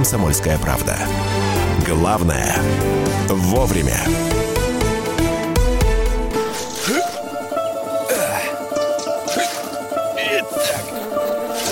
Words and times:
«Комсомольская 0.00 0.56
правда». 0.56 0.96
Главное– 1.86 2.56
вовремя. 3.28 3.98
Итак, 10.16 10.84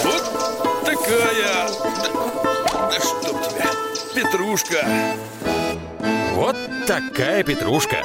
вот 0.04 0.84
такая... 0.84 1.68
Да, 2.02 2.90
да 2.90 3.00
чтоб 3.00 3.40
тебя, 3.48 3.70
петрушка. 4.14 4.86
Вот 6.34 6.56
такая 6.86 7.42
петрушка. 7.42 7.96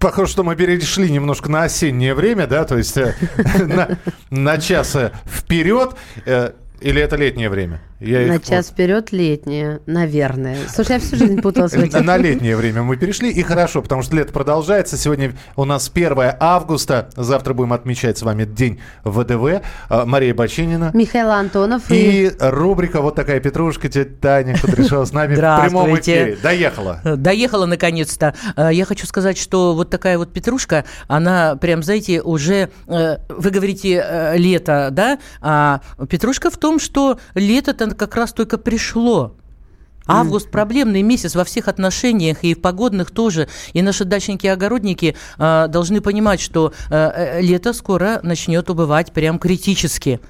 Похоже, 0.00 0.32
что 0.32 0.44
мы 0.44 0.56
перешли 0.56 1.10
немножко 1.10 1.50
на 1.50 1.64
осеннее 1.64 2.14
время, 2.14 2.46
да, 2.46 2.64
то 2.64 2.78
есть 2.78 2.96
э, 2.96 3.14
на, 4.30 4.58
час 4.58 4.96
вперед. 5.26 5.94
Э, 6.24 6.52
или 6.80 7.02
это 7.02 7.16
летнее 7.16 7.50
время? 7.50 7.82
Я 8.00 8.20
на 8.28 8.36
их... 8.36 8.44
час 8.44 8.68
вперед 8.68 9.10
летнее, 9.10 9.80
наверное. 9.86 10.56
Слушай, 10.72 10.92
я 10.92 10.98
всю 11.00 11.16
жизнь 11.16 11.40
путалась 11.42 11.72
в 11.72 11.78
этих. 11.78 12.00
На 12.04 12.16
летнее 12.16 12.56
время 12.56 12.84
мы 12.84 12.96
перешли, 12.96 13.30
и 13.30 13.42
хорошо, 13.42 13.82
потому 13.82 14.02
что 14.02 14.14
лето 14.14 14.32
продолжается. 14.32 14.96
Сегодня 14.96 15.32
у 15.56 15.64
нас 15.64 15.90
1 15.92 16.16
августа, 16.38 17.10
завтра 17.16 17.54
будем 17.54 17.72
отмечать 17.72 18.16
с 18.16 18.22
вами 18.22 18.44
День 18.44 18.80
ВДВ. 19.02 19.62
А, 19.88 20.06
Мария 20.06 20.32
Бочинина. 20.32 20.92
Михаил 20.94 21.30
Антонов. 21.30 21.90
И, 21.90 22.26
и 22.26 22.32
рубрика 22.38 23.00
«Вот 23.00 23.16
такая 23.16 23.40
петрушка», 23.40 23.88
тетя 23.88 24.08
Таня 24.20 24.56
Кудряшова 24.58 25.04
с 25.04 25.12
нами 25.12 25.34
в 25.34 25.38
прямом 25.38 25.98
эфире. 25.98 26.38
Доехала. 26.40 27.00
Доехала, 27.04 27.66
наконец-то. 27.66 28.34
А, 28.54 28.70
я 28.70 28.84
хочу 28.84 29.06
сказать, 29.06 29.36
что 29.38 29.74
вот 29.74 29.90
такая 29.90 30.18
вот 30.18 30.32
петрушка, 30.32 30.84
она 31.08 31.56
прям, 31.56 31.82
знаете, 31.82 32.22
уже, 32.22 32.70
э, 32.86 33.16
вы 33.28 33.50
говорите, 33.50 34.04
э, 34.06 34.36
лето, 34.36 34.88
да? 34.92 35.18
А 35.40 35.80
петрушка 36.08 36.50
в 36.50 36.58
том, 36.58 36.78
что 36.78 37.18
лето-то 37.34 37.87
как 37.94 38.16
раз 38.16 38.32
только 38.32 38.58
пришло. 38.58 39.34
Август 40.10 40.50
проблемный 40.50 41.02
месяц 41.02 41.34
во 41.34 41.44
всех 41.44 41.68
отношениях, 41.68 42.38
и 42.42 42.54
в 42.54 42.62
погодных 42.62 43.10
тоже. 43.10 43.46
И 43.74 43.82
наши 43.82 44.06
дачники-огородники 44.06 45.14
э, 45.38 45.66
должны 45.68 46.00
понимать, 46.00 46.40
что 46.40 46.72
э, 46.90 47.42
лето 47.42 47.74
скоро 47.74 48.20
начнет 48.22 48.70
убывать 48.70 49.12
прям 49.12 49.38
критически. 49.38 50.20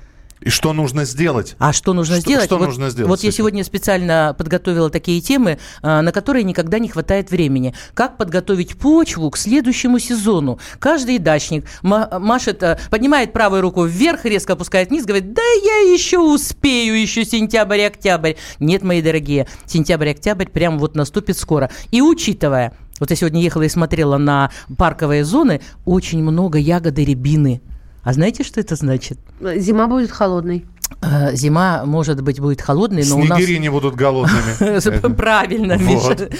И 0.41 0.51
что 0.51 0.73
нужно 0.73 1.05
сделать? 1.05 1.57
А 1.59 1.73
что 1.73 1.93
нужно 1.93 2.17
что, 2.17 2.23
сделать? 2.23 2.47
Что 2.47 2.59
вот, 2.59 2.67
нужно 2.67 2.91
сделать? 2.91 3.09
Вот 3.09 3.21
я 3.23 3.33
сегодня 3.33 3.65
специально 3.65 4.35
подготовила 4.37 4.91
такие 4.91 5.21
темы, 5.21 5.59
а, 5.83 6.03
на 6.03 6.13
которые 6.13 6.45
никогда 6.45 6.79
не 6.79 6.89
хватает 6.89 7.31
времени. 7.31 7.75
Как 7.95 8.17
подготовить 8.17 8.77
почву 8.77 9.31
к 9.31 9.37
следующему 9.37 9.99
сезону? 9.99 10.59
Каждый 10.79 11.19
дачник 11.19 11.67
машет, 11.83 12.63
а, 12.63 12.79
поднимает 12.91 13.33
правую 13.33 13.63
руку 13.63 13.85
вверх, 13.85 14.25
резко 14.25 14.53
опускает 14.53 14.91
вниз, 14.91 15.05
говорит, 15.05 15.33
да 15.33 15.43
я 15.43 15.93
еще 15.93 16.19
успею, 16.19 17.01
еще 17.01 17.25
сентябрь, 17.25 17.83
октябрь. 17.83 18.35
Нет, 18.61 18.83
мои 18.83 19.03
дорогие, 19.03 19.49
сентябрь, 19.67 20.11
октябрь 20.11 20.47
прям 20.47 20.79
вот 20.79 20.95
наступит 20.95 21.37
скоро. 21.37 21.71
И 21.91 22.01
учитывая, 22.01 22.73
вот 23.01 23.11
я 23.11 23.17
сегодня 23.17 23.41
ехала 23.41 23.63
и 23.63 23.69
смотрела 23.69 24.19
на 24.19 24.51
парковые 24.77 25.25
зоны, 25.25 25.61
очень 25.85 26.23
много 26.23 26.59
ягоды 26.59 27.05
рябины. 27.05 27.61
А 28.09 28.13
знаете, 28.15 28.43
что 28.43 28.59
это 28.59 28.75
значит? 28.75 29.19
Зима 29.39 29.87
будет 29.87 30.11
холодной. 30.11 30.65
Э, 31.03 31.37
зима, 31.37 31.85
может 31.85 32.23
быть, 32.23 32.41
будет 32.41 32.63
холодной, 32.63 33.05
но 33.05 33.17
Снегири 33.17 33.53
у 33.53 33.57
нас... 33.57 33.63
не 33.65 33.69
будут 33.69 33.97
голодными. 33.97 35.15
Правильно, 35.15 35.77
Миша. 35.77 36.31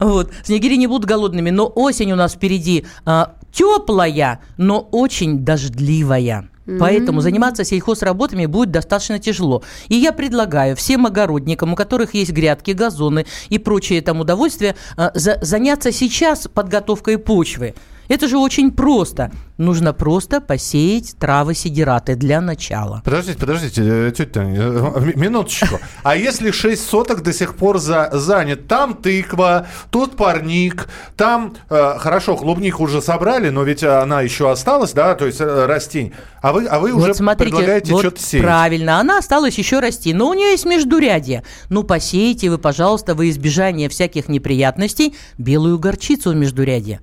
Вот. 0.00 0.32
Снегири 0.42 0.78
не 0.78 0.86
будут 0.86 1.06
голодными, 1.06 1.50
но 1.50 1.70
осень 1.74 2.12
у 2.12 2.16
нас 2.16 2.32
впереди 2.32 2.86
а, 3.04 3.34
теплая, 3.52 4.40
но 4.56 4.80
очень 4.90 5.44
дождливая. 5.44 6.48
Поэтому 6.80 7.20
заниматься 7.20 7.62
сельхозработами 7.62 8.46
будет 8.46 8.70
достаточно 8.70 9.18
тяжело. 9.18 9.62
И 9.88 9.96
я 9.96 10.12
предлагаю 10.12 10.76
всем 10.76 11.04
огородникам, 11.04 11.74
у 11.74 11.76
которых 11.76 12.14
есть 12.14 12.32
грядки, 12.32 12.70
газоны 12.70 13.26
и 13.50 13.58
прочее 13.58 14.00
там 14.00 14.20
удовольствие, 14.20 14.76
а, 14.96 15.12
заняться 15.14 15.92
сейчас 15.92 16.48
подготовкой 16.48 17.18
почвы. 17.18 17.74
Это 18.08 18.26
же 18.26 18.38
очень 18.38 18.72
просто. 18.72 19.30
Нужно 19.58 19.92
просто 19.92 20.40
посеять 20.40 21.16
травы 21.18 21.54
сидираты 21.54 22.14
для 22.14 22.40
начала. 22.40 23.02
Подождите, 23.04 23.38
подождите, 23.38 23.82
э, 23.84 24.12
тетя 24.16 24.30
Таня, 24.30 24.56
э, 24.56 25.12
минуточку. 25.14 25.80
А 26.04 26.16
если 26.16 26.50
6 26.50 26.88
соток 26.88 27.22
до 27.22 27.32
сих 27.32 27.56
пор 27.56 27.78
за, 27.78 28.08
занят, 28.12 28.68
там 28.68 28.94
тыква, 28.94 29.66
тут 29.90 30.16
парник, 30.16 30.88
там, 31.16 31.54
э, 31.68 31.98
хорошо, 31.98 32.36
клубнику 32.36 32.84
уже 32.84 33.02
собрали, 33.02 33.50
но 33.50 33.64
ведь 33.64 33.82
она 33.82 34.22
еще 34.22 34.50
осталась, 34.50 34.92
да, 34.92 35.14
то 35.14 35.26
есть 35.26 35.40
э, 35.40 35.66
растень. 35.66 36.12
А 36.40 36.52
вы, 36.52 36.66
а 36.66 36.78
вы 36.78 36.92
вот 36.92 37.02
уже 37.02 37.14
смотрите, 37.14 37.50
предлагаете 37.50 37.92
вот 37.92 38.00
что-то 38.00 38.22
сеять. 38.22 38.44
Правильно, 38.44 39.00
она 39.00 39.18
осталась 39.18 39.58
еще 39.58 39.80
расти, 39.80 40.14
но 40.14 40.28
у 40.28 40.34
нее 40.34 40.52
есть 40.52 40.64
междурядье. 40.66 41.42
Ну, 41.68 41.82
посеете 41.82 42.48
вы, 42.48 42.58
пожалуйста, 42.58 43.14
во 43.14 43.28
избежание 43.28 43.88
всяких 43.88 44.28
неприятностей 44.28 45.14
белую 45.36 45.78
горчицу 45.78 46.30
в 46.30 46.36
междурядье. 46.36 47.00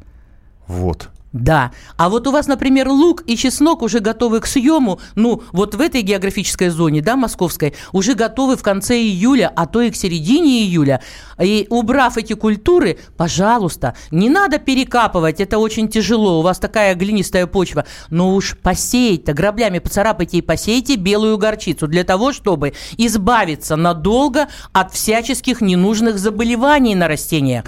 Вот. 0.68 1.10
Да. 1.36 1.74
А 1.98 2.08
вот 2.08 2.28
у 2.28 2.32
вас, 2.32 2.48
например, 2.48 2.88
лук 2.88 3.24
и 3.28 3.36
чеснок 3.36 3.82
уже 3.82 4.00
готовы 4.00 4.40
к 4.40 4.46
съему, 4.46 5.02
ну, 5.16 5.44
вот 5.52 5.76
в 5.76 5.82
этой 5.82 6.02
географической 6.02 6.70
зоне, 6.70 7.02
да, 7.02 7.18
московской, 7.18 7.76
уже 7.92 8.14
готовы 8.14 8.56
в 8.56 8.64
конце 8.64 8.96
июля, 9.02 9.52
а 9.54 9.66
то 9.66 9.82
и 9.82 9.92
к 9.92 9.98
середине 9.98 10.62
июля. 10.62 11.02
И 11.38 11.68
убрав 11.70 12.16
эти 12.16 12.32
культуры, 12.32 13.00
пожалуйста, 13.18 13.96
не 14.12 14.30
надо 14.30 14.60
перекапывать, 14.60 15.42
это 15.42 15.58
очень 15.58 15.90
тяжело, 15.90 16.40
у 16.40 16.42
вас 16.42 16.58
такая 16.58 16.96
глинистая 16.96 17.48
почва, 17.48 17.84
но 18.10 18.34
уж 18.34 18.56
посеять-то 18.58 19.34
граблями 19.34 19.80
поцарапайте 19.80 20.38
и 20.38 20.42
посейте 20.42 20.96
белую 20.96 21.38
горчицу 21.38 21.88
для 21.88 22.06
того, 22.06 22.32
чтобы 22.32 22.76
избавиться 22.96 23.76
надолго 23.76 24.48
от 24.72 24.94
всяческих 24.94 25.60
ненужных 25.60 26.18
заболеваний 26.18 26.96
на 26.96 27.10
растениях. 27.10 27.66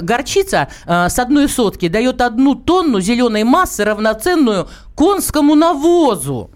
Горчица 0.00 0.68
э, 0.86 1.10
с 1.10 1.18
одной 1.18 1.50
сотки 1.50 1.88
дает 1.88 2.22
одну 2.22 2.54
тонну 2.54 2.85
тонну 2.86 3.00
зеленой 3.00 3.44
массы, 3.44 3.84
равноценную 3.84 4.68
конскому 4.94 5.54
навозу. 5.54 6.50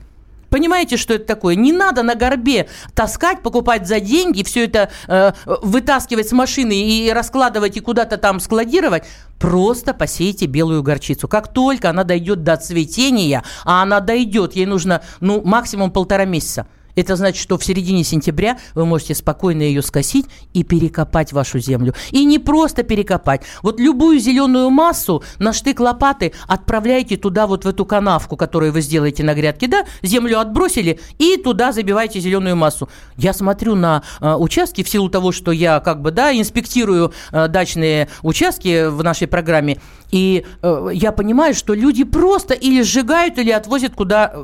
Понимаете, 0.49 0.97
что 0.97 1.15
это 1.15 1.27
такое? 1.27 1.55
Не 1.55 1.73
надо 1.73 2.03
на 2.03 2.17
горбе 2.17 2.69
таскать, 2.95 3.41
покупать 3.41 3.87
за 3.87 4.01
деньги, 4.01 4.43
все 4.43 4.65
это 4.65 4.91
э, 5.07 5.33
вытаскивать 5.63 6.29
с 6.29 6.33
машины 6.33 6.73
и 6.73 7.13
раскладывать 7.13 7.77
и 7.77 7.81
куда-то 7.81 8.17
там 8.17 8.41
складировать. 8.41 9.05
Просто 9.39 9.95
посейте 9.95 10.47
белую 10.47 10.83
горчицу. 10.83 11.29
Как 11.29 11.53
только 11.53 11.91
она 11.91 12.03
дойдет 12.03 12.43
до 12.43 12.57
цветения, 12.57 13.45
а 13.65 13.83
она 13.83 14.01
дойдет, 14.01 14.57
ей 14.57 14.67
нужно 14.67 15.03
ну, 15.21 15.41
максимум 15.45 15.93
полтора 15.93 16.25
месяца– 16.25 16.67
это 16.95 17.17
значит, 17.17 17.43
что 17.43 17.59
в 17.59 17.65
середине 17.65 18.05
сентября 18.05 18.59
вы 18.75 18.87
можете 18.87 19.15
спокойно 19.15 19.63
ее 19.63 19.83
скосить 19.83 20.27
и 20.53 20.63
перекопать 20.63 21.33
вашу 21.33 21.59
землю. 21.59 21.95
И 22.11 22.25
не 22.25 22.39
просто 22.39 22.83
перекопать. 22.83 23.43
Вот 23.63 23.81
любую 23.81 24.19
зеленую 24.19 24.71
массу 24.71 25.23
на 25.39 25.53
штык 25.53 25.81
лопаты 25.81 26.33
отправляйте 26.47 27.17
туда, 27.17 27.47
вот 27.47 27.65
в 27.65 27.69
эту 27.69 27.85
канавку, 27.85 28.37
которую 28.37 28.73
вы 28.73 28.81
сделаете 28.81 29.23
на 29.25 29.35
грядке, 29.35 29.69
да, 29.69 29.85
землю 30.03 30.41
отбросили 30.41 31.01
и 31.19 31.37
туда 31.37 31.73
забивайте 31.73 32.21
зеленую 32.21 32.57
массу. 32.57 32.89
Я 33.17 33.33
смотрю 33.33 33.75
на 33.75 34.03
э, 34.21 34.35
участки 34.35 34.83
в 34.83 34.89
силу 34.89 35.09
того, 35.09 35.33
что 35.33 35.53
я 35.53 35.81
как 35.81 36.01
бы, 36.03 36.11
да, 36.11 36.33
инспектирую 36.33 37.13
э, 37.33 37.49
дачные 37.49 38.09
участки 38.23 38.89
в 38.89 39.03
нашей 39.03 39.27
программе, 39.27 39.79
и 40.11 40.45
э, 40.63 40.89
я 40.93 41.13
понимаю, 41.13 41.55
что 41.55 41.75
люди 41.75 42.05
просто 42.05 42.55
или 42.55 42.83
сжигают, 42.83 43.39
или 43.39 43.51
отвозят 43.51 43.95
куда 43.95 44.35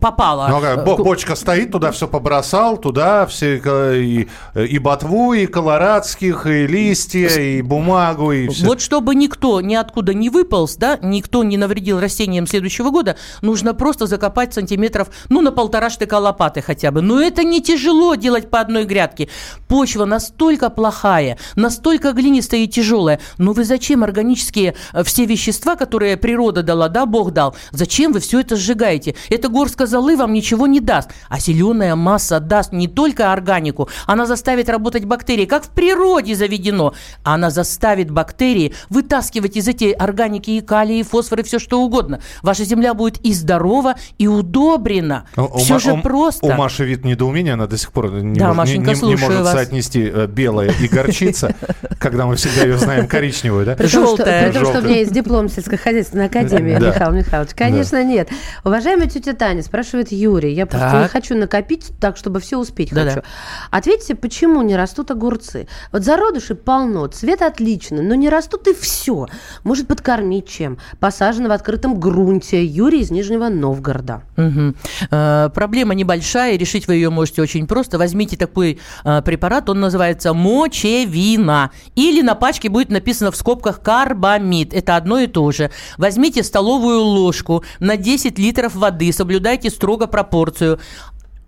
попало. 0.00 0.46
Ну, 0.48 0.56
ага, 0.56 0.76
бочка 0.96 1.34
стоит, 1.34 1.72
туда 1.72 1.92
все 1.96 2.06
побросал, 2.06 2.78
туда 2.78 3.26
все 3.26 3.56
и, 4.00 4.28
и 4.54 4.78
ботву, 4.78 5.32
и 5.32 5.46
колорадских, 5.46 6.46
и 6.46 6.68
листья, 6.68 7.28
и 7.28 7.60
бумагу, 7.62 8.30
и 8.30 8.46
все. 8.46 8.64
Вот 8.64 8.80
чтобы 8.80 9.16
никто 9.16 9.60
ниоткуда 9.60 10.14
не 10.14 10.30
выполз, 10.30 10.76
да, 10.76 10.98
никто 11.02 11.42
не 11.42 11.56
навредил 11.56 11.98
растениям 11.98 12.46
следующего 12.46 12.90
года, 12.90 13.16
нужно 13.42 13.74
просто 13.74 14.06
закопать 14.06 14.54
сантиметров, 14.54 15.08
ну, 15.28 15.40
на 15.40 15.50
полтора 15.50 15.90
штыка 15.90 16.20
лопаты 16.20 16.62
хотя 16.62 16.92
бы. 16.92 17.02
Но 17.02 17.20
это 17.20 17.42
не 17.42 17.60
тяжело 17.60 18.14
делать 18.14 18.48
по 18.48 18.60
одной 18.60 18.84
грядке. 18.84 19.28
Почва 19.66 20.04
настолько 20.04 20.70
плохая, 20.70 21.36
настолько 21.56 22.12
глинистая 22.12 22.60
и 22.60 22.68
тяжелая. 22.68 23.18
Но 23.38 23.52
вы 23.52 23.64
зачем 23.64 24.04
органические 24.04 24.76
все 25.04 25.16
все 25.16 25.24
вещества, 25.24 25.76
которые 25.76 26.18
природа 26.18 26.62
дала, 26.62 26.90
да, 26.90 27.06
Бог 27.06 27.32
дал, 27.32 27.56
зачем 27.70 28.12
вы 28.12 28.20
все 28.20 28.40
это 28.40 28.54
сжигаете? 28.54 29.14
Это 29.30 29.48
горстка 29.48 29.86
золы 29.86 30.14
вам 30.14 30.34
ничего 30.34 30.66
не 30.66 30.78
даст. 30.78 31.08
А 31.30 31.40
зеленая 31.40 31.85
масса 31.94 32.40
даст 32.40 32.72
не 32.72 32.88
только 32.88 33.32
органику, 33.32 33.88
она 34.06 34.26
заставит 34.26 34.68
работать 34.68 35.04
бактерии, 35.04 35.44
как 35.44 35.64
в 35.64 35.70
природе 35.70 36.34
заведено. 36.34 36.94
Она 37.22 37.50
заставит 37.50 38.10
бактерии 38.10 38.74
вытаскивать 38.88 39.56
из 39.56 39.68
этой 39.68 39.92
органики 39.92 40.50
и 40.50 40.60
калий, 40.60 41.00
и 41.00 41.02
фосфор, 41.02 41.40
и 41.40 41.42
все 41.42 41.58
что 41.58 41.82
угодно. 41.82 42.20
Ваша 42.42 42.64
земля 42.64 42.94
будет 42.94 43.18
и 43.24 43.32
здорова, 43.32 43.94
и 44.18 44.26
удобрена. 44.26 45.26
У, 45.36 45.58
все 45.58 45.76
у, 45.76 45.80
же 45.80 45.92
у, 45.92 46.00
просто. 46.00 46.46
У 46.46 46.52
Маши 46.52 46.84
вид 46.84 47.04
недоумения, 47.04 47.54
она 47.54 47.66
до 47.66 47.76
сих 47.76 47.92
пор 47.92 48.10
не, 48.12 48.38
да, 48.38 48.52
может, 48.52 48.58
Машенька, 48.58 48.92
не, 48.92 49.00
не, 49.00 49.08
не 49.08 49.16
может 49.16 49.42
вас. 49.42 49.52
соотнести 49.52 50.10
э, 50.12 50.26
белое 50.26 50.72
и 50.80 50.88
горчица, 50.88 51.54
когда 51.98 52.26
мы 52.26 52.36
всегда 52.36 52.62
ее 52.62 52.78
знаем 52.78 53.06
коричневую, 53.06 53.66
да? 53.66 53.76
Желтая. 53.78 54.48
Потому 54.48 54.66
что 54.66 54.78
у 54.78 54.82
меня 54.82 54.98
есть 54.98 55.12
диплом 55.12 55.48
сельскохозяйственной 55.48 56.26
академии, 56.26 56.74
Михаил 56.74 57.12
Михайлович. 57.12 57.50
Конечно, 57.54 58.02
нет. 58.02 58.28
Уважаемая 58.64 59.08
тетя 59.08 59.34
Таня, 59.34 59.62
спрашивает 59.62 60.12
Юрий. 60.12 60.52
Я 60.52 60.66
просто 60.66 61.02
не 61.02 61.08
хочу 61.08 61.34
накопить 61.34 61.75
купить 61.76 61.92
так, 62.00 62.16
чтобы 62.16 62.40
все 62.40 62.58
успеть 62.58 62.90
Да-да. 62.92 63.10
хочу. 63.10 63.22
Ответьте, 63.70 64.14
почему 64.14 64.62
не 64.62 64.76
растут 64.76 65.10
огурцы? 65.10 65.68
Вот 65.92 66.04
зародыши 66.04 66.54
полно, 66.54 67.06
цвет 67.08 67.42
отличный, 67.42 68.02
но 68.02 68.14
не 68.14 68.28
растут 68.28 68.66
и 68.68 68.74
все. 68.74 69.26
Может 69.64 69.86
подкормить 69.86 70.48
чем? 70.48 70.78
Посажено 71.00 71.48
в 71.48 71.52
открытом 71.52 71.98
грунте. 72.00 72.64
Юрий 72.64 73.00
из 73.00 73.10
Нижнего 73.10 73.48
Новгорода. 73.48 74.22
Мгм. 74.36 74.74
Э, 75.10 75.50
Проблема 75.54 75.94
небольшая, 75.94 76.56
решить 76.56 76.86
вы 76.86 76.94
ее 76.94 77.10
можете 77.10 77.42
очень 77.42 77.66
просто. 77.66 77.98
Возьмите 77.98 78.36
такой 78.36 78.78
э, 79.04 79.22
препарат, 79.22 79.68
он 79.70 79.80
называется 79.80 80.32
мочевина. 80.34 81.70
Или 81.94 82.22
на 82.22 82.34
пачке 82.34 82.68
будет 82.68 82.90
написано 82.90 83.30
в 83.30 83.36
скобках 83.36 83.80
карбамид. 83.82 84.74
Это 84.74 84.96
одно 84.96 85.18
и 85.18 85.26
то 85.26 85.50
же. 85.52 85.70
Возьмите 85.98 86.42
столовую 86.42 87.00
ложку 87.00 87.64
на 87.80 87.96
10 87.96 88.38
литров 88.38 88.74
воды, 88.74 89.12
соблюдайте 89.12 89.70
строго 89.70 90.06
пропорцию. 90.06 90.78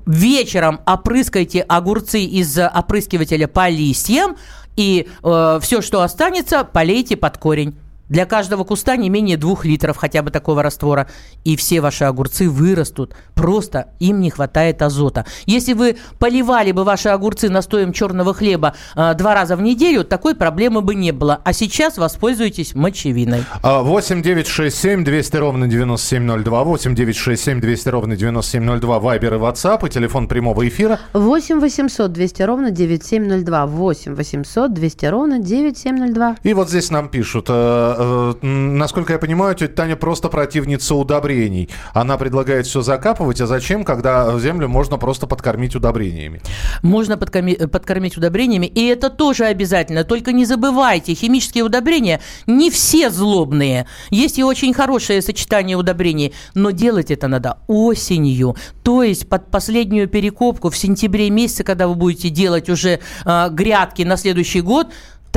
Вечером 0.08 0.80
опрыскайте 0.86 1.60
огурцы 1.60 2.22
из 2.22 2.58
опрыскивателя 2.58 3.46
по 3.46 3.68
листьям, 3.68 4.38
и 4.74 5.06
все, 5.20 5.82
что 5.82 6.00
останется, 6.00 6.64
полейте 6.64 7.14
под 7.16 7.36
корень. 7.36 7.76
Для 8.08 8.24
каждого 8.24 8.64
куста 8.64 8.96
не 8.96 9.10
менее 9.10 9.36
двух 9.36 9.64
литров 9.64 9.96
хотя 9.96 10.22
бы 10.22 10.30
такого 10.30 10.62
раствора. 10.62 11.08
И 11.44 11.56
все 11.56 11.80
ваши 11.80 12.04
огурцы 12.04 12.48
вырастут. 12.48 13.14
Просто 13.34 13.88
им 13.98 14.20
не 14.20 14.30
хватает 14.30 14.82
азота. 14.82 15.26
Если 15.46 15.74
вы 15.74 15.96
поливали 16.18 16.72
бы 16.72 16.84
ваши 16.84 17.08
огурцы 17.10 17.48
настоем 17.48 17.92
черного 17.92 18.34
хлеба 18.34 18.74
э, 18.96 19.14
два 19.14 19.34
раза 19.34 19.56
в 19.56 19.62
неделю, 19.62 20.04
такой 20.04 20.34
проблемы 20.34 20.80
бы 20.80 20.94
не 20.94 21.12
было. 21.12 21.40
А 21.44 21.52
сейчас 21.52 21.98
воспользуйтесь 21.98 22.74
мочевиной. 22.74 23.44
А, 23.62 23.82
8 23.82 24.22
9 24.22 24.46
6 24.46 24.76
7 24.76 25.04
200 25.04 25.36
ровно 25.36 25.68
9702. 25.68 26.64
8 26.64 26.94
9 26.94 27.16
6 27.16 27.42
7 27.42 27.60
200 27.60 27.88
ровно 27.88 28.16
9702. 28.16 28.98
Вайбер 29.00 29.34
и 29.34 29.38
WhatsApp. 29.38 29.86
И 29.86 29.90
телефон 29.90 30.28
прямого 30.28 30.66
эфира. 30.66 30.98
8 31.12 31.60
800 31.60 32.12
200 32.12 32.42
ровно 32.42 32.70
9702. 32.70 33.66
8 33.66 34.14
800 34.14 34.72
200 34.72 35.06
ровно 35.06 35.38
9702. 35.38 36.36
И 36.42 36.54
вот 36.54 36.68
здесь 36.68 36.90
нам 36.90 37.08
пишут, 37.08 37.48
э, 37.98 38.34
э, 38.40 38.46
насколько 38.46 39.12
я 39.12 39.18
понимаю, 39.18 39.54
тетя 39.54 39.72
Таня 39.74 39.96
просто 39.96 40.28
противница 40.28 40.94
удобрений. 40.94 41.68
Она 41.92 42.16
предлагает 42.16 42.66
все 42.66 42.82
закапывать, 42.82 43.40
а 43.40 43.46
зачем, 43.46 43.84
когда 43.84 44.38
землю 44.38 44.68
можно 44.68 44.98
просто 44.98 45.26
подкормить 45.26 45.74
удобрениями? 45.74 46.40
Можно 46.82 47.14
подкорми- 47.14 47.66
подкормить 47.66 48.16
удобрениями, 48.16 48.66
и 48.66 48.86
это 48.86 49.10
тоже 49.10 49.44
обязательно. 49.44 50.04
Только 50.04 50.32
не 50.32 50.44
забывайте, 50.44 51.14
химические 51.14 51.64
удобрения 51.64 52.20
не 52.46 52.70
все 52.70 53.10
злобные. 53.10 53.86
Есть 54.10 54.38
и 54.38 54.44
очень 54.44 54.72
хорошее 54.72 55.22
сочетание 55.22 55.76
удобрений, 55.76 56.34
но 56.54 56.70
делать 56.70 57.10
это 57.10 57.28
надо 57.28 57.58
осенью. 57.66 58.56
То 58.82 59.02
есть 59.02 59.28
под 59.28 59.50
последнюю 59.50 60.08
перекопку 60.08 60.70
в 60.70 60.76
сентябре 60.76 61.30
месяце, 61.30 61.64
когда 61.64 61.88
вы 61.88 61.94
будете 61.94 62.28
делать 62.28 62.68
уже 62.68 63.00
а, 63.24 63.48
грядки 63.48 64.02
на 64.02 64.16
следующий 64.16 64.60
год, 64.60 64.88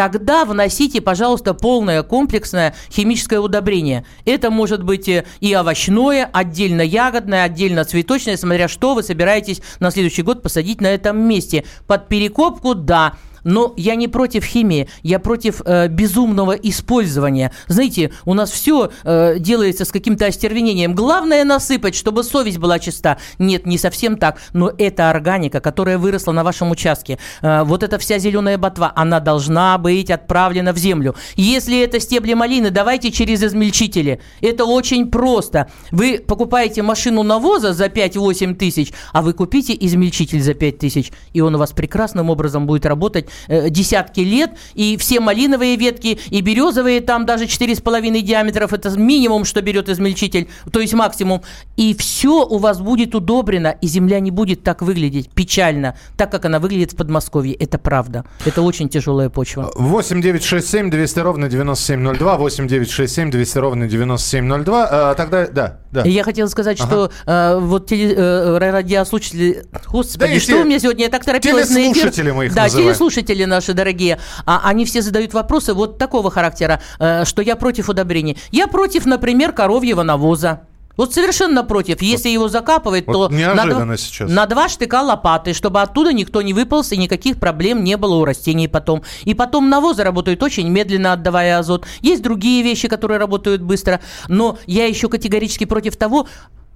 Тогда 0.02 0.46
вносите, 0.46 1.00
пожалуйста, 1.00 1.54
полное 1.54 2.02
комплексное 2.02 2.74
химическое 2.90 3.38
удобрение. 3.38 4.04
Это 4.26 4.50
может 4.50 4.84
быть 4.84 5.08
э, 5.08 5.26
и 5.42 5.56
овощное, 5.56 6.28
отдельно 6.34 6.82
ягодное, 6.82 7.44
отдельно 7.44 7.86
цветочное, 7.86 8.36
смотря 8.36 8.68
что 8.68 8.96
вы 8.96 9.04
собираетесь 9.04 9.62
на 9.80 9.92
следующий 9.92 10.24
год 10.24 10.42
посадить 10.42 10.82
на 10.82 10.88
этом 10.88 11.20
месте. 11.20 11.66
Под 11.86 12.08
перекопку– 12.08 12.74
да. 12.76 13.14
Но 13.44 13.74
я 13.78 13.96
не 13.96 14.08
против 14.08 14.44
химии, 14.44 14.88
я 15.04 15.20
против 15.20 15.62
э, 15.66 15.88
безумного 15.88 16.54
использования. 16.54 17.52
Знаете, 17.68 18.12
у 18.26 18.34
нас 18.34 18.52
все 18.52 18.92
э, 19.04 19.40
делается 19.40 19.86
с 19.86 19.92
каким-то 19.92 20.26
остервенением. 20.26 20.94
Главное 20.96 21.44
насыпать, 21.44 21.96
чтобы 21.96 22.24
совесть 22.24 22.58
была 22.58 22.80
чиста. 22.80 23.18
Нет, 23.40 23.66
не 23.66 23.78
совсем 23.78 24.18
так. 24.18 24.40
Но 24.54 24.72
это 24.78 25.10
органика, 25.10 25.60
которая 25.60 25.98
выросла 25.98 26.32
на 26.32 26.44
вашем 26.44 26.72
участке. 26.72 27.18
Э, 27.42 27.64
вот 27.64 27.84
эта 27.84 27.98
вся 27.98 28.18
зеленая 28.20 28.58
ботва, 28.58 28.92
она 28.96 29.20
должна 29.20 29.78
быть 29.78 30.12
отправлена 30.12 30.74
в 30.74 30.78
землю. 30.78 31.16
Если 31.36 31.80
это 31.80 32.00
стебли 32.00 32.34
малины, 32.34 32.70
давайте 32.70 33.12
через 33.12 33.44
измельчители. 33.44 34.22
Это 34.42 34.66
очень 34.66 35.10
просто. 35.10 35.70
Вы 35.92 36.20
покупаете 36.20 36.82
машину 36.82 37.24
навоза 37.24 37.74
за 37.74 37.86
5-8 37.86 38.56
тысяч, 38.56 38.94
а 39.14 39.22
вы 39.22 39.34
купите 39.34 39.76
измельчитель 39.80 40.42
за 40.42 40.54
5 40.54 40.78
тысяч, 40.78 41.12
и 41.34 41.42
он 41.42 41.56
у 41.56 41.58
вас 41.58 41.72
прекрасным 41.72 42.30
образом 42.30 42.68
будет 42.68 42.86
работать 42.86 43.28
э, 43.48 43.70
десятки 43.70 44.22
лет, 44.22 44.52
и 44.74 44.98
все 44.98 45.20
малиновые 45.20 45.76
ветки, 45.76 46.20
и 46.30 46.42
березовые 46.42 47.02
там 47.02 47.26
даже 47.26 47.46
4,5 47.46 48.22
диаметров, 48.22 48.74
это 48.74 48.90
минимум, 48.98 49.46
что 49.46 49.62
берет 49.62 49.90
измельчитель, 49.90 50.48
то 50.72 50.80
есть 50.80 50.94
максимум. 50.94 51.42
И 51.78 51.96
все 51.96 52.46
у 52.46 52.58
вас 52.58 52.80
будет 52.80 53.16
удобрено, 53.16 53.76
и 53.82 53.88
земля 53.88 54.20
не 54.20 54.32
будет 54.32 54.64
так 54.64 54.82
выглядеть 54.82 55.30
печально, 55.30 55.98
так 56.18 56.32
как 56.32 56.46
она 56.46 56.60
выглядит 56.60 56.94
в 56.94 56.96
Подмосковье. 56.96 57.54
Это 57.56 57.78
правда. 57.78 58.26
Это 58.46 58.62
очень 58.62 58.90
тяжелая 58.90 59.30
почва. 59.30 59.72
8 59.76 60.22
9 60.22 60.44
6 60.44 60.68
7 60.68 60.90
200 60.90 61.20
ровно 61.20 61.50
9702. 61.50 62.38
8 62.38 62.68
9 62.68 62.90
6 62.90 63.14
7 63.14 63.32
200 63.32 63.58
ровно 63.58 63.88
9702. 63.88 64.88
А, 64.92 65.16
тогда, 65.16 65.48
да, 65.48 65.81
да. 65.92 66.02
И 66.04 66.10
Я 66.12 66.24
хотела 66.24 66.48
сказать, 66.48 66.78
что 66.78 67.12
э, 67.26 67.58
вот 67.60 67.88
теле, 67.88 68.14
э, 68.16 68.58
радиослушатели... 68.58 69.66
Господи, 69.92 70.34
Да 70.36 70.40
что 70.40 70.52
те- 70.54 70.56
у 70.62 70.64
меня 70.66 70.80
сегодня? 70.80 71.06
Я 71.06 71.10
так 71.12 71.24
торопилась 71.26 71.70
на 71.70 71.80
эфир. 71.84 71.94
телеслушатели 71.94 72.32
мы 72.32 72.46
их 72.46 72.54
Да, 72.54 72.64
называем. 72.64 72.88
телеслушатели 72.90 73.46
наши 73.46 73.74
дорогие. 73.74 74.20
А, 74.46 74.62
они 74.66 74.86
все 74.86 75.02
задают 75.02 75.34
вопросы 75.34 75.74
вот 75.74 75.98
такого 75.98 76.32
характера, 76.32 76.82
э, 77.00 77.26
что 77.26 77.42
я 77.42 77.56
против 77.56 77.90
удобрений. 77.90 78.38
Я 78.52 78.68
против, 78.68 79.06
например, 79.06 79.52
коровьего 79.52 80.04
навоза. 80.04 80.62
Вот 80.98 81.14
совершенно 81.14 81.64
против. 81.64 82.02
Если 82.02 82.30
его 82.30 82.48
закапывать, 82.48 83.08
вот 83.08 83.30
то 83.30 83.36
неожиданно 83.36 83.86
на, 83.86 83.98
сейчас. 83.98 84.30
на 84.30 84.46
два 84.46 84.70
штыка 84.70 85.02
лопаты, 85.02 85.54
чтобы 85.54 85.82
оттуда 85.82 86.14
никто 86.14 86.42
не 86.42 86.54
выполз 86.54 86.92
и 86.92 86.98
никаких 86.98 87.40
проблем 87.40 87.84
не 87.84 87.98
было 87.98 88.16
у 88.16 88.26
растений 88.26 88.68
потом. 88.68 89.04
И 89.24 89.34
потом 89.34 89.70
навозы 89.70 90.04
работают 90.04 90.44
очень 90.44 90.68
медленно, 90.70 91.14
отдавая 91.14 91.60
азот. 91.60 91.86
Есть 92.02 92.22
другие 92.22 92.64
вещи, 92.64 92.88
которые 92.88 93.18
работают 93.18 93.62
быстро. 93.62 94.02
Но 94.28 94.58
я 94.66 94.86
еще 94.86 95.10
категорически 95.10 95.66
против 95.66 95.96
того, 95.96 96.28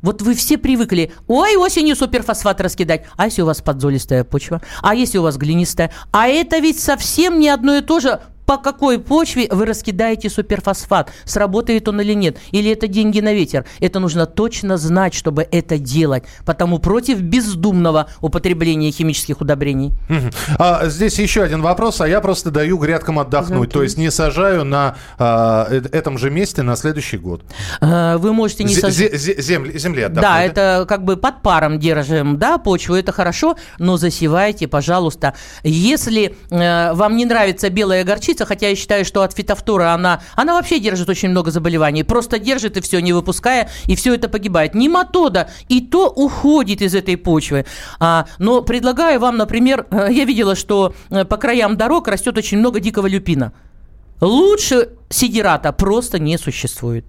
вот 0.02 0.22
вы 0.22 0.36
все 0.36 0.60
привыкли, 0.60 1.12
ой, 1.28 1.56
осенью 1.56 1.96
суперфосфат 1.96 2.62
раскидать. 2.62 3.06
А 3.18 3.26
если 3.26 3.42
у 3.42 3.48
вас 3.48 3.62
подзолистая 3.62 4.24
почва? 4.24 4.62
А 4.84 4.94
если 4.94 5.18
у 5.18 5.24
вас 5.24 5.36
глинистая? 5.36 5.92
А 6.12 6.28
это 6.28 6.60
ведь 6.60 6.80
совсем 6.80 7.40
не 7.40 7.50
одно 7.50 7.78
и 7.78 7.82
то 7.82 8.00
же. 8.00 8.20
По 8.46 8.58
какой 8.58 9.00
почве 9.00 9.48
вы 9.50 9.66
раскидаете 9.66 10.30
суперфосфат? 10.30 11.12
Сработает 11.26 11.88
он 11.88 12.02
или 12.02 12.14
нет? 12.14 12.38
Или 12.52 12.72
это 12.72 12.88
деньги 12.88 13.20
на 13.20 13.34
ветер? 13.34 13.66
Это 13.80 14.00
нужно 14.00 14.26
точно 14.26 14.78
знать, 14.78 15.14
чтобы 15.14 15.48
это 15.52 15.78
делать. 15.78 16.24
Потому 16.46 16.80
против 16.80 17.22
бездумного 17.22 18.08
употребления 18.22 18.92
химических 18.92 19.42
удобрений. 19.42 19.94
А, 20.60 20.88
здесь 20.88 21.18
еще 21.20 21.44
один 21.44 21.62
вопрос, 21.62 22.02
а 22.02 22.08
я 22.08 22.22
просто 22.22 22.52
даю 22.52 22.78
грядкам 22.78 23.20
отдохнуть, 23.20 23.72
то 23.72 23.82
есть 23.82 23.98
не 23.98 24.12
сажаю 24.12 24.64
на 24.66 24.96
а, 25.18 25.68
э- 25.70 25.82
этом 25.92 26.18
же 26.18 26.30
месте 26.30 26.62
на 26.62 26.76
следующий 26.76 27.18
год. 27.18 27.42
Э, 27.82 28.18
Вы 28.18 28.34
можете 28.34 28.64
не 28.64 28.76
сажать... 28.76 29.14
зе- 29.14 29.16
зе- 29.16 29.42
земли, 29.42 29.78
земле 29.78 30.06
отдохнуть. 30.08 30.22
Да, 30.22 30.44
это 30.44 30.86
как 30.88 31.04
бы 31.04 31.18
под 31.18 31.42
паром 31.42 31.80
держим, 31.80 32.38
да, 32.38 32.58
почву, 32.58 32.96
это 32.96 33.12
хорошо, 33.12 33.56
но 33.80 33.98
засевайте, 33.98 34.68
пожалуйста. 34.68 35.34
Если 35.64 36.36
э, 36.50 36.94
вам 36.94 37.16
не 37.16 37.26
нравится 37.26 37.70
белая 37.70 38.04
горчица, 38.04 38.35
хотя 38.44 38.68
я 38.68 38.76
считаю, 38.76 39.06
что 39.06 39.22
от 39.22 39.34
фитофтора 39.34 39.94
она, 39.94 40.22
она 40.36 40.56
вообще 40.56 40.80
держит 40.80 41.08
очень 41.08 41.30
много 41.30 41.52
заболеваний, 41.52 42.04
просто 42.04 42.40
держит 42.40 42.76
и 42.76 42.82
все, 42.82 43.00
не 43.00 43.14
выпуская, 43.14 43.70
и 43.86 43.96
все 43.96 44.14
это 44.16 44.28
погибает. 44.28 44.76
Нематода 44.76 45.50
и 45.70 45.80
то 45.80 46.10
уходит 46.10 46.82
из 46.82 46.96
этой 46.96 47.16
почвы. 47.16 47.66
А, 48.00 48.26
но 48.40 48.62
предлагаю 48.62 49.20
вам, 49.20 49.38
например, 49.38 49.86
э, 49.92 50.08
я 50.12 50.26
видела, 50.26 50.56
что 50.56 50.94
э, 51.10 51.24
по 51.24 51.38
краям 51.38 51.78
дорог 51.78 52.08
растет 52.08 52.38
очень 52.38 52.58
много 52.58 52.80
дикого 52.80 53.08
люпина. 53.08 53.54
Лучше 54.20 54.90
сидирата 55.10 55.72
просто 55.72 56.20
не 56.20 56.38
существует. 56.38 57.06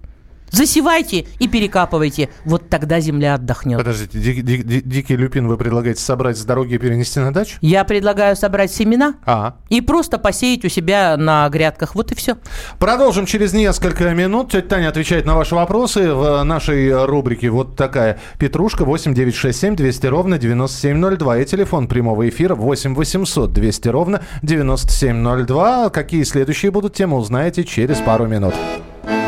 Засевайте 0.51 1.25
и 1.39 1.47
перекапывайте. 1.47 2.29
Вот 2.45 2.69
тогда 2.69 2.99
земля 2.99 3.35
отдохнет. 3.35 3.77
Подождите, 3.77 4.17
ди- 4.19 4.41
ди- 4.41 4.63
ди- 4.63 4.81
дикий 4.81 5.15
люпин 5.15 5.47
вы 5.47 5.57
предлагаете 5.57 6.01
собрать 6.01 6.37
с 6.37 6.43
дороги 6.45 6.75
и 6.75 6.77
перенести 6.77 7.19
на 7.19 7.33
дачу? 7.33 7.57
Я 7.61 7.83
предлагаю 7.83 8.35
собрать 8.35 8.71
семена 8.71 9.15
А. 9.25 9.55
и 9.69 9.81
просто 9.81 10.17
посеять 10.17 10.63
у 10.65 10.69
себя 10.69 11.15
на 11.17 11.47
грядках. 11.49 11.95
Вот 11.95 12.11
и 12.11 12.15
все. 12.15 12.37
Продолжим 12.79 13.25
через 13.25 13.53
несколько 13.53 14.09
минут. 14.13 14.51
Тетя 14.51 14.67
Таня 14.67 14.89
отвечает 14.89 15.25
на 15.25 15.35
ваши 15.35 15.55
вопросы 15.55 16.13
в 16.13 16.43
нашей 16.43 17.05
рубрике. 17.05 17.49
Вот 17.49 17.75
такая 17.75 18.19
петрушка 18.39 18.85
8 18.85 19.13
9 19.13 19.35
6 19.35 19.59
7 19.59 19.75
200 19.75 20.05
ровно 20.07 20.37
9702. 20.37 21.37
И 21.39 21.45
телефон 21.45 21.87
прямого 21.87 22.27
эфира 22.29 22.55
8 22.55 22.95
800 22.95 23.51
200 23.53 23.87
ровно 23.89 24.21
9702. 24.43 25.89
Какие 25.89 26.23
следующие 26.23 26.71
будут 26.71 26.93
темы, 26.93 27.17
узнаете 27.17 27.63
через 27.63 27.97
пару 27.99 28.27
минут. 28.27 28.53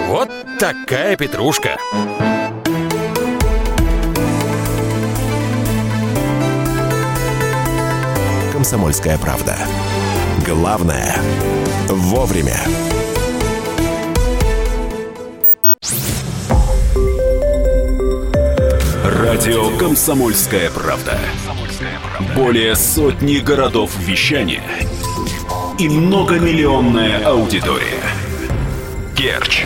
Вот 0.07 0.29
такая 0.59 1.15
петрушка. 1.15 1.77
«Комсомольская 8.51 9.17
правда». 9.17 9.57
Главное– 10.45 11.15
вовремя. 11.87 12.57
Радио 19.05 19.77
«Комсомольская 19.77 20.69
правда». 20.71 21.17
Более 22.35 22.75
сотни 22.75 23.37
городов 23.37 23.97
вещания 23.97 24.63
и 25.77 25.87
многомиллионная 25.87 27.25
аудитория. 27.25 28.03
Керчь 29.15 29.65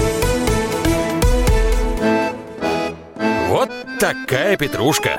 Такая 4.01 4.57
петрушка. 4.57 5.17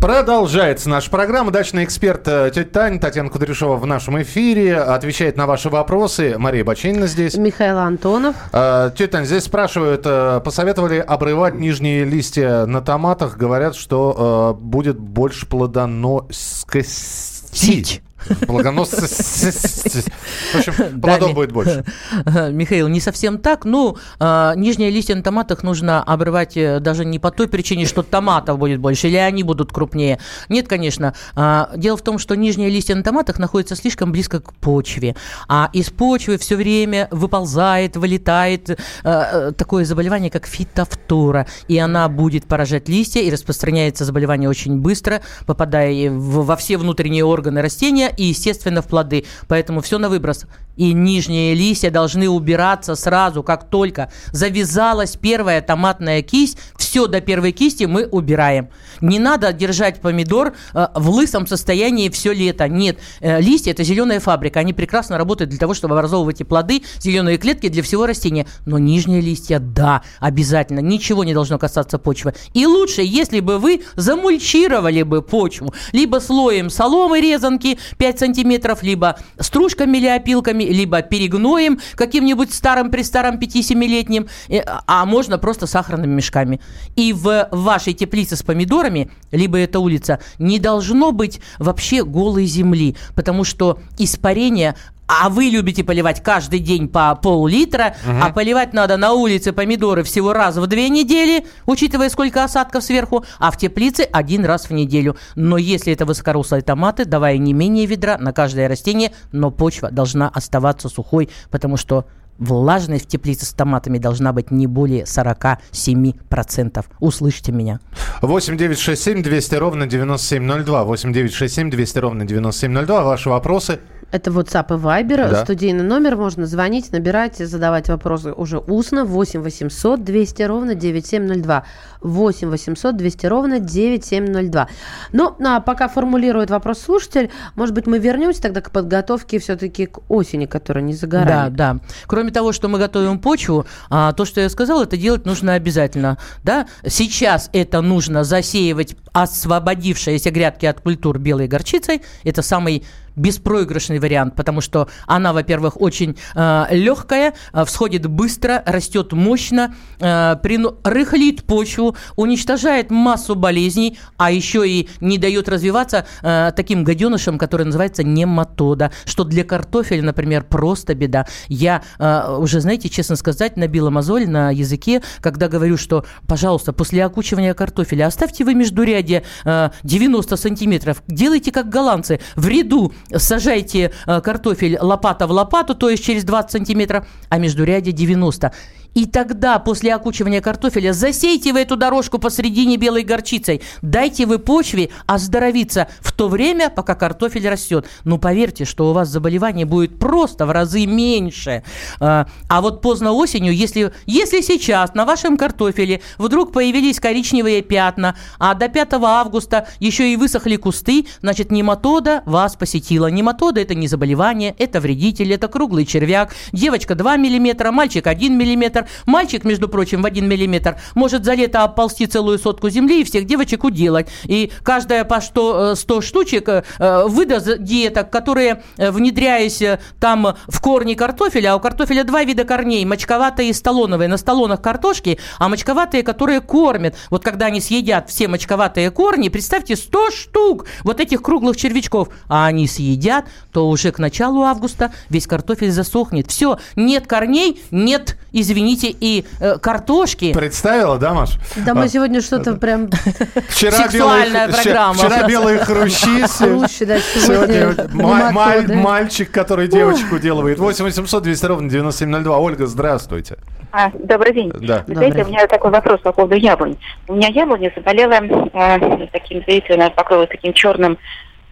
Продолжается 0.00 0.88
наша 0.88 1.10
программа. 1.10 1.50
Дачный 1.50 1.84
эксперт 1.84 2.28
э, 2.28 2.52
тетя 2.54 2.70
Таня, 2.70 3.00
Татьяна 3.00 3.30
Кудряшова 3.30 3.76
в 3.76 3.86
нашем 3.86 4.22
эфире. 4.22 4.76
Отвечает 4.76 5.36
на 5.36 5.46
ваши 5.46 5.70
вопросы. 5.70 6.36
Мария 6.38 6.64
Бачинина 6.64 7.08
здесь. 7.08 7.34
Михаил 7.34 7.78
Антонов. 7.78 8.36
Э, 8.52 8.92
Тетя 8.96 9.10
Таня, 9.10 9.24
здесь 9.24 9.42
спрашивают, 9.44 10.02
э, 10.04 10.40
посоветовали 10.44 10.98
обрывать 10.98 11.56
нижние 11.56 12.04
листья 12.04 12.64
на 12.66 12.80
томатах. 12.80 13.36
Говорят, 13.36 13.74
что 13.74 14.56
будет 14.60 15.00
больше 15.00 15.46
плодоносности. 15.46 18.02
Плодоносности. 18.46 20.04
В 20.52 20.56
общем, 20.56 21.00
плодов 21.00 21.34
будет 21.34 21.52
больше. 21.52 21.84
Михаил, 22.50 22.88
не 22.88 23.00
совсем 23.00 23.38
так. 23.38 23.64
Ну, 23.64 23.96
а, 24.18 24.54
нижние 24.54 24.90
листья 24.90 25.14
на 25.14 25.22
томатах 25.22 25.62
нужно 25.62 26.02
обрывать 26.02 26.56
э, 26.56 26.80
даже 26.80 27.04
не 27.04 27.18
по 27.18 27.30
той 27.30 27.48
причине, 27.48 27.86
что 27.86 28.02
томатов 28.02 28.58
будет 28.58 28.80
больше, 28.80 29.08
или 29.08 29.16
они 29.16 29.42
будут 29.42 29.72
крупнее. 29.72 30.18
Нет, 30.48 30.68
конечно. 30.68 31.14
А, 31.34 31.70
Дело 31.76 31.96
в 31.96 32.02
том, 32.02 32.18
что 32.18 32.36
нижние 32.36 32.70
листья 32.70 32.94
на 32.94 33.02
томатах 33.02 33.38
находятся 33.38 33.76
слишком 33.76 34.12
близко 34.12 34.40
к 34.40 34.52
почве. 34.54 35.16
А 35.48 35.70
из 35.72 35.90
почвы 35.90 36.38
все 36.38 36.56
время 36.56 37.08
выползает, 37.10 37.96
вылетает 37.96 38.70
э, 38.70 38.76
э, 39.04 39.52
такое 39.56 39.84
заболевание, 39.84 40.30
как 40.30 40.46
фитофтора. 40.46 41.46
И 41.68 41.78
она 41.78 42.08
будет 42.08 42.46
поражать 42.46 42.88
листья, 42.88 43.20
и 43.20 43.30
распространяется 43.30 44.04
заболевание 44.04 44.48
очень 44.48 44.78
быстро, 44.80 45.22
попадая 45.46 46.10
во 46.10 46.56
все 46.56 46.76
внутренние 46.76 47.24
органы 47.24 47.62
растения 47.62 48.11
и, 48.16 48.24
естественно, 48.24 48.82
в 48.82 48.86
плоды. 48.86 49.24
Поэтому 49.48 49.80
все 49.80 49.98
на 49.98 50.08
выброс. 50.08 50.46
И 50.76 50.94
нижние 50.94 51.54
листья 51.54 51.90
должны 51.90 52.30
убираться 52.30 52.94
сразу, 52.94 53.42
как 53.42 53.68
только 53.68 54.10
завязалась 54.32 55.16
первая 55.16 55.60
томатная 55.60 56.22
кисть, 56.22 56.56
все 56.78 57.06
до 57.06 57.20
первой 57.20 57.52
кисти 57.52 57.84
мы 57.84 58.06
убираем. 58.06 58.70
Не 59.02 59.18
надо 59.18 59.52
держать 59.52 60.00
помидор 60.00 60.54
э, 60.72 60.86
в 60.94 61.10
лысом 61.10 61.46
состоянии 61.46 62.08
все 62.08 62.32
лето. 62.32 62.68
Нет, 62.68 62.98
Э, 63.20 63.40
листья 63.40 63.70
это 63.70 63.84
зеленая 63.84 64.20
фабрика, 64.20 64.60
они 64.60 64.72
прекрасно 64.72 65.18
работают 65.18 65.50
для 65.50 65.58
того, 65.58 65.74
чтобы 65.74 65.94
образовывать 65.94 66.40
и 66.40 66.44
плоды, 66.44 66.82
зеленые 66.98 67.38
клетки 67.38 67.68
для 67.68 67.82
всего 67.82 68.06
растения. 68.06 68.46
Но 68.66 68.78
нижние 68.78 69.20
листья, 69.20 69.58
да, 69.58 70.02
обязательно, 70.20 70.80
ничего 70.80 71.24
не 71.24 71.34
должно 71.34 71.58
касаться 71.58 71.98
почвы. 71.98 72.34
И 72.52 72.66
лучше, 72.66 73.02
если 73.02 73.40
бы 73.40 73.58
вы 73.58 73.82
замульчировали 73.96 75.02
бы 75.02 75.22
почву, 75.22 75.74
либо 75.92 76.18
слоем 76.18 76.70
соломы 76.70 77.20
резанки 77.20 77.78
5 78.02 78.18
сантиметров, 78.18 78.82
либо 78.82 79.16
стружками 79.38 79.98
или 79.98 80.08
опилками, 80.08 80.64
либо 80.64 81.02
перегноем 81.02 81.78
каким-нибудь 81.94 82.52
старым 82.52 82.90
при 82.90 83.02
старом 83.02 83.36
5-7-летним, 83.36 84.26
э, 84.48 84.62
а 84.88 85.06
можно 85.06 85.38
просто 85.38 85.68
сахарными 85.68 86.12
мешками. 86.12 86.60
И 86.96 87.12
в 87.12 87.48
вашей 87.52 87.92
теплице 87.92 88.34
с 88.34 88.42
помидорами, 88.42 89.08
либо 89.30 89.56
это 89.56 89.78
улица, 89.78 90.18
не 90.40 90.58
должно 90.58 91.12
быть 91.12 91.40
вообще 91.60 92.02
голой 92.02 92.46
земли, 92.46 92.96
потому 93.14 93.44
что 93.44 93.78
испарение 93.98 94.74
а 95.20 95.28
вы 95.28 95.44
любите 95.44 95.84
поливать 95.84 96.22
каждый 96.22 96.58
день 96.58 96.88
по 96.88 97.14
пол-литра, 97.14 97.94
а 98.06 98.30
поливать 98.30 98.72
надо 98.72 98.96
на 98.96 99.12
улице 99.12 99.52
помидоры 99.52 100.02
всего 100.04 100.32
раз 100.32 100.56
в 100.56 100.66
две 100.66 100.88
недели, 100.88 101.46
учитывая, 101.66 102.08
сколько 102.08 102.42
осадков 102.42 102.82
сверху, 102.82 103.24
а 103.38 103.50
в 103.50 103.58
теплице 103.58 104.08
один 104.10 104.44
раз 104.44 104.70
в 104.70 104.72
неделю. 104.72 105.16
Но 105.34 105.58
если 105.58 105.92
это 105.92 106.06
высокорослые 106.06 106.62
томаты, 106.62 107.04
давай 107.04 107.36
не 107.38 107.52
менее 107.52 107.84
ведра 107.84 108.16
на 108.18 108.32
каждое 108.32 108.68
растение, 108.68 109.12
но 109.32 109.50
почва 109.50 109.90
должна 109.90 110.28
оставаться 110.28 110.88
сухой, 110.88 111.28
потому 111.50 111.76
что 111.76 112.06
влажность 112.38 113.04
в 113.04 113.08
теплице 113.08 113.46
с 113.46 113.52
томатами 113.52 113.98
должна 113.98 114.32
быть 114.32 114.50
не 114.50 114.66
более 114.66 115.04
47%. 115.04 116.84
Услышьте 117.00 117.52
меня. 117.52 117.80
8 118.20 118.56
9 118.56 118.78
6 118.78 119.02
7 119.02 119.22
200 119.22 119.54
ровно 119.56 119.86
9702. 119.86 120.84
8 120.84 121.12
9 121.12 121.32
6 121.32 121.54
7 121.54 121.70
200 121.70 121.98
ровно 121.98 122.24
9702. 122.24 123.02
Ваши 123.04 123.28
вопросы. 123.28 123.80
Это 124.12 124.30
WhatsApp 124.30 124.66
и 124.68 124.78
Viber. 124.78 125.30
Да. 125.30 125.44
Студийный 125.44 125.84
номер. 125.84 126.16
Можно 126.16 126.44
звонить, 126.46 126.92
набирать, 126.92 127.38
задавать 127.38 127.88
вопросы 127.88 128.32
уже 128.32 128.58
устно. 128.58 129.06
8 129.06 129.40
800 129.40 130.04
200 130.04 130.42
ровно 130.42 130.74
9702. 130.74 131.64
8 132.02 132.48
800 132.48 132.96
200 132.96 133.26
ровно 133.26 133.58
9702. 133.58 134.68
Ну, 135.12 135.36
а 135.44 135.60
пока 135.60 135.88
формулирует 135.88 136.50
вопрос 136.50 136.80
слушатель, 136.80 137.30
может 137.54 137.74
быть, 137.74 137.86
мы 137.86 137.98
вернемся 137.98 138.42
тогда 138.42 138.60
к 138.60 138.70
подготовке 138.70 139.38
все-таки 139.38 139.86
к 139.86 140.00
осени, 140.08 140.46
которая 140.46 140.84
не 140.84 140.94
за 140.94 141.06
Да, 141.06 141.48
да. 141.50 141.78
Кроме 142.06 142.30
того, 142.30 142.52
что 142.52 142.68
мы 142.68 142.78
готовим 142.78 143.18
почву, 143.18 143.66
а, 143.90 144.12
то, 144.12 144.24
что 144.24 144.40
я 144.40 144.48
сказал, 144.48 144.82
это 144.82 144.96
делать 144.96 145.26
нужно 145.26 145.54
обязательно. 145.54 146.18
Да? 146.44 146.66
Сейчас 146.86 147.50
это 147.52 147.80
нужно 147.80 148.24
засеивать 148.24 148.96
освободившиеся 149.12 150.30
грядки 150.30 150.66
от 150.66 150.80
культур 150.80 151.18
белой 151.18 151.48
горчицей. 151.48 152.02
Это 152.24 152.42
самый 152.42 152.84
беспроигрышный 153.16 153.98
вариант, 153.98 154.36
потому 154.36 154.60
что 154.60 154.88
она, 155.06 155.32
во-первых, 155.32 155.80
очень 155.80 156.16
э, 156.34 156.64
легкая, 156.70 157.34
э, 157.52 157.64
всходит 157.64 158.06
быстро, 158.06 158.62
растет 158.64 159.12
мощно, 159.12 159.74
э, 160.00 160.36
прину- 160.42 160.78
рыхлит 160.82 161.44
почву, 161.44 161.96
уничтожает 162.16 162.90
массу 162.90 163.34
болезней, 163.34 163.98
а 164.16 164.30
еще 164.30 164.66
и 164.66 164.88
не 165.00 165.18
дает 165.18 165.48
развиваться 165.48 166.06
э, 166.22 166.52
таким 166.56 166.84
гаденышам, 166.84 167.38
который 167.38 167.66
называется 167.66 168.02
нематода, 168.02 168.92
что 169.04 169.24
для 169.24 169.44
картофеля, 169.44 170.02
например, 170.02 170.44
просто 170.44 170.94
беда. 170.94 171.26
Я 171.48 171.82
э, 171.98 172.36
уже, 172.38 172.60
знаете, 172.60 172.88
честно 172.88 173.16
сказать, 173.16 173.56
набила 173.56 173.90
мозоль 173.90 174.26
на 174.26 174.50
языке, 174.50 175.02
когда 175.20 175.48
говорю, 175.48 175.76
что, 175.76 176.06
пожалуйста, 176.26 176.72
после 176.72 177.04
окучивания 177.04 177.54
картофеля 177.54 178.06
оставьте 178.06 178.44
вы 178.44 178.54
междурядье 178.54 179.01
э, 179.44 179.70
90 179.82 180.36
сантиметров, 180.36 181.02
делайте 181.08 181.50
как 181.50 181.68
голландцы, 181.68 182.20
в 182.36 182.46
ряду 182.46 182.92
сажайте 183.14 183.92
э, 184.06 184.20
картофель 184.20 184.78
лопата 184.80 185.26
в 185.26 185.30
лопату, 185.30 185.74
то 185.74 185.90
есть 185.90 186.04
через 186.04 186.24
20 186.24 186.50
сантиметров, 186.50 187.06
а 187.28 187.38
междурядье 187.38 187.92
90. 187.92 188.52
И 188.94 189.06
тогда, 189.06 189.58
после 189.58 189.94
окучивания 189.94 190.40
картофеля, 190.40 190.92
засейте 190.92 191.52
вы 191.52 191.60
эту 191.60 191.76
дорожку 191.76 192.18
посредине 192.18 192.76
белой 192.76 193.02
горчицей. 193.02 193.62
Дайте 193.82 194.26
вы 194.26 194.38
почве 194.38 194.90
оздоровиться 195.06 195.88
в 196.00 196.12
то 196.12 196.28
время, 196.28 196.70
пока 196.70 196.94
картофель 196.94 197.48
растет. 197.48 197.86
Ну, 198.04 198.18
поверьте, 198.18 198.64
что 198.64 198.90
у 198.90 198.92
вас 198.92 199.08
заболевание 199.08 199.66
будет 199.66 199.98
просто 199.98 200.46
в 200.46 200.50
разы 200.50 200.86
меньше. 200.86 201.62
А 202.00 202.26
а 202.48 202.60
вот 202.60 202.80
поздно 202.82 203.12
осенью, 203.12 203.54
если, 203.54 203.92
если 204.06 204.40
сейчас 204.40 204.94
на 204.94 205.04
вашем 205.04 205.36
картофеле 205.36 206.00
вдруг 206.18 206.52
появились 206.52 207.00
коричневые 207.00 207.62
пятна, 207.62 208.14
а 208.38 208.54
до 208.54 208.68
5 208.68 208.92
августа 209.02 209.66
еще 209.80 210.12
и 210.12 210.16
высохли 210.16 210.56
кусты, 210.56 211.06
значит, 211.22 211.50
нематода 211.50 212.22
вас 212.26 212.54
посетила. 212.54 213.06
Нематода– 213.06 213.60
это 213.62 213.74
не 213.74 213.88
заболевание, 213.88 214.54
это 214.58 214.80
вредитель, 214.80 215.32
это 215.32 215.48
круглый 215.48 215.86
червяк. 215.86 216.34
Девочка 216.52 216.94
2 216.94 217.16
миллиметра, 217.16 217.72
мальчик 217.72 218.06
1 218.06 218.36
миллиметр. 218.82 218.86
Мальчик, 219.06 219.44
между 219.44 219.68
прочим, 219.68 220.02
в 220.02 220.06
1 220.06 220.28
миллиметр 220.28 220.76
может 220.94 221.24
за 221.24 221.34
лето 221.34 221.64
оползти 221.64 222.06
целую 222.06 222.38
сотку 222.38 222.70
земли 222.70 223.00
и 223.00 223.04
всех 223.04 223.26
девочек 223.26 223.64
уделать. 223.64 224.08
И 224.24 224.50
каждая 224.62 225.04
по 225.04 225.20
100, 225.20 225.72
э, 225.72 225.76
100 225.76 226.00
штучек 226.00 226.48
э, 226.48 226.62
э, 226.78 227.04
выдаст 227.06 227.58
диеток, 227.58 228.10
которые, 228.10 228.62
э, 228.76 228.90
внедряясь 228.90 229.62
э, 229.62 229.78
там 230.00 230.36
в 230.48 230.60
корни 230.60 230.94
картофеля, 230.94 231.52
а 231.52 231.56
у 231.56 231.60
картофеля 231.60 232.04
два 232.04 232.24
вида 232.24 232.44
корней, 232.44 232.84
мочковатые 232.84 233.50
и 233.50 233.52
столоновые. 233.52 234.08
На 234.08 234.16
столонах 234.16 234.60
картошки, 234.60 235.18
а 235.38 235.48
мочковатые, 235.48 236.02
которые 236.02 236.40
кормят. 236.40 236.94
Вот 237.10 237.24
когда 237.24 237.46
они 237.46 237.60
съедят 237.60 238.10
все 238.10 238.28
мочковатые 238.28 238.90
корни, 238.90 239.28
представьте, 239.28 239.76
100 239.76 240.10
штук 240.10 240.66
вот 240.84 241.00
этих 241.00 241.22
круглых 241.22 241.56
червячков, 241.56 242.08
а 242.28 242.46
они 242.46 242.66
съедят, 242.66 243.26
то 243.52 243.68
уже 243.68 243.92
к 243.92 243.98
началу 243.98 244.42
августа 244.42 244.92
весь 245.08 245.26
картофель 245.26 245.70
засохнет. 245.70 246.30
Все, 246.30 246.58
нет 246.76 247.06
корней, 247.06 247.60
нет, 247.70 248.16
извините, 248.32 248.71
возьмите 248.72 248.96
и 248.98 249.24
э, 249.40 249.58
картошки. 249.58 250.32
Представила, 250.32 250.98
да, 250.98 251.14
Маш? 251.14 251.38
Да 251.64 251.74
мы 251.74 251.88
сегодня 251.88 252.20
что-то 252.20 252.54
прям... 252.54 252.88
Вчера 253.48 253.72
Сексуальная 253.72 254.46
белые, 254.48 254.62
программа. 254.62 254.94
Вчера 254.94 255.26
белые 255.28 255.58
хрущи. 255.58 256.26
Хрущи, 256.26 256.84
да, 256.84 256.98
Сегодня 256.98 258.76
мальчик, 258.76 259.30
который 259.30 259.68
девочку 259.68 260.18
делывает. 260.18 260.58
8 260.58 260.84
800 260.84 261.22
200 261.22 261.46
ровно 261.46 261.70
9702. 261.70 262.38
Ольга, 262.38 262.66
здравствуйте. 262.66 263.36
А, 263.72 263.90
добрый 263.94 264.34
день. 264.34 264.52
Да. 264.60 264.84
Вы 264.86 264.94
знаете, 264.94 265.24
у 265.24 265.28
меня 265.28 265.46
такой 265.46 265.70
вопрос 265.70 266.00
по 266.00 266.12
поводу 266.12 266.34
яблонь. 266.34 266.76
У 267.08 267.14
меня 267.14 267.28
яблоня 267.28 267.72
заболела 267.74 268.12
э, 268.12 269.06
таким, 269.12 269.42
видите, 269.46 269.74
она 269.74 269.88
покрылась 269.90 270.28
таким 270.28 270.52
черным 270.52 270.98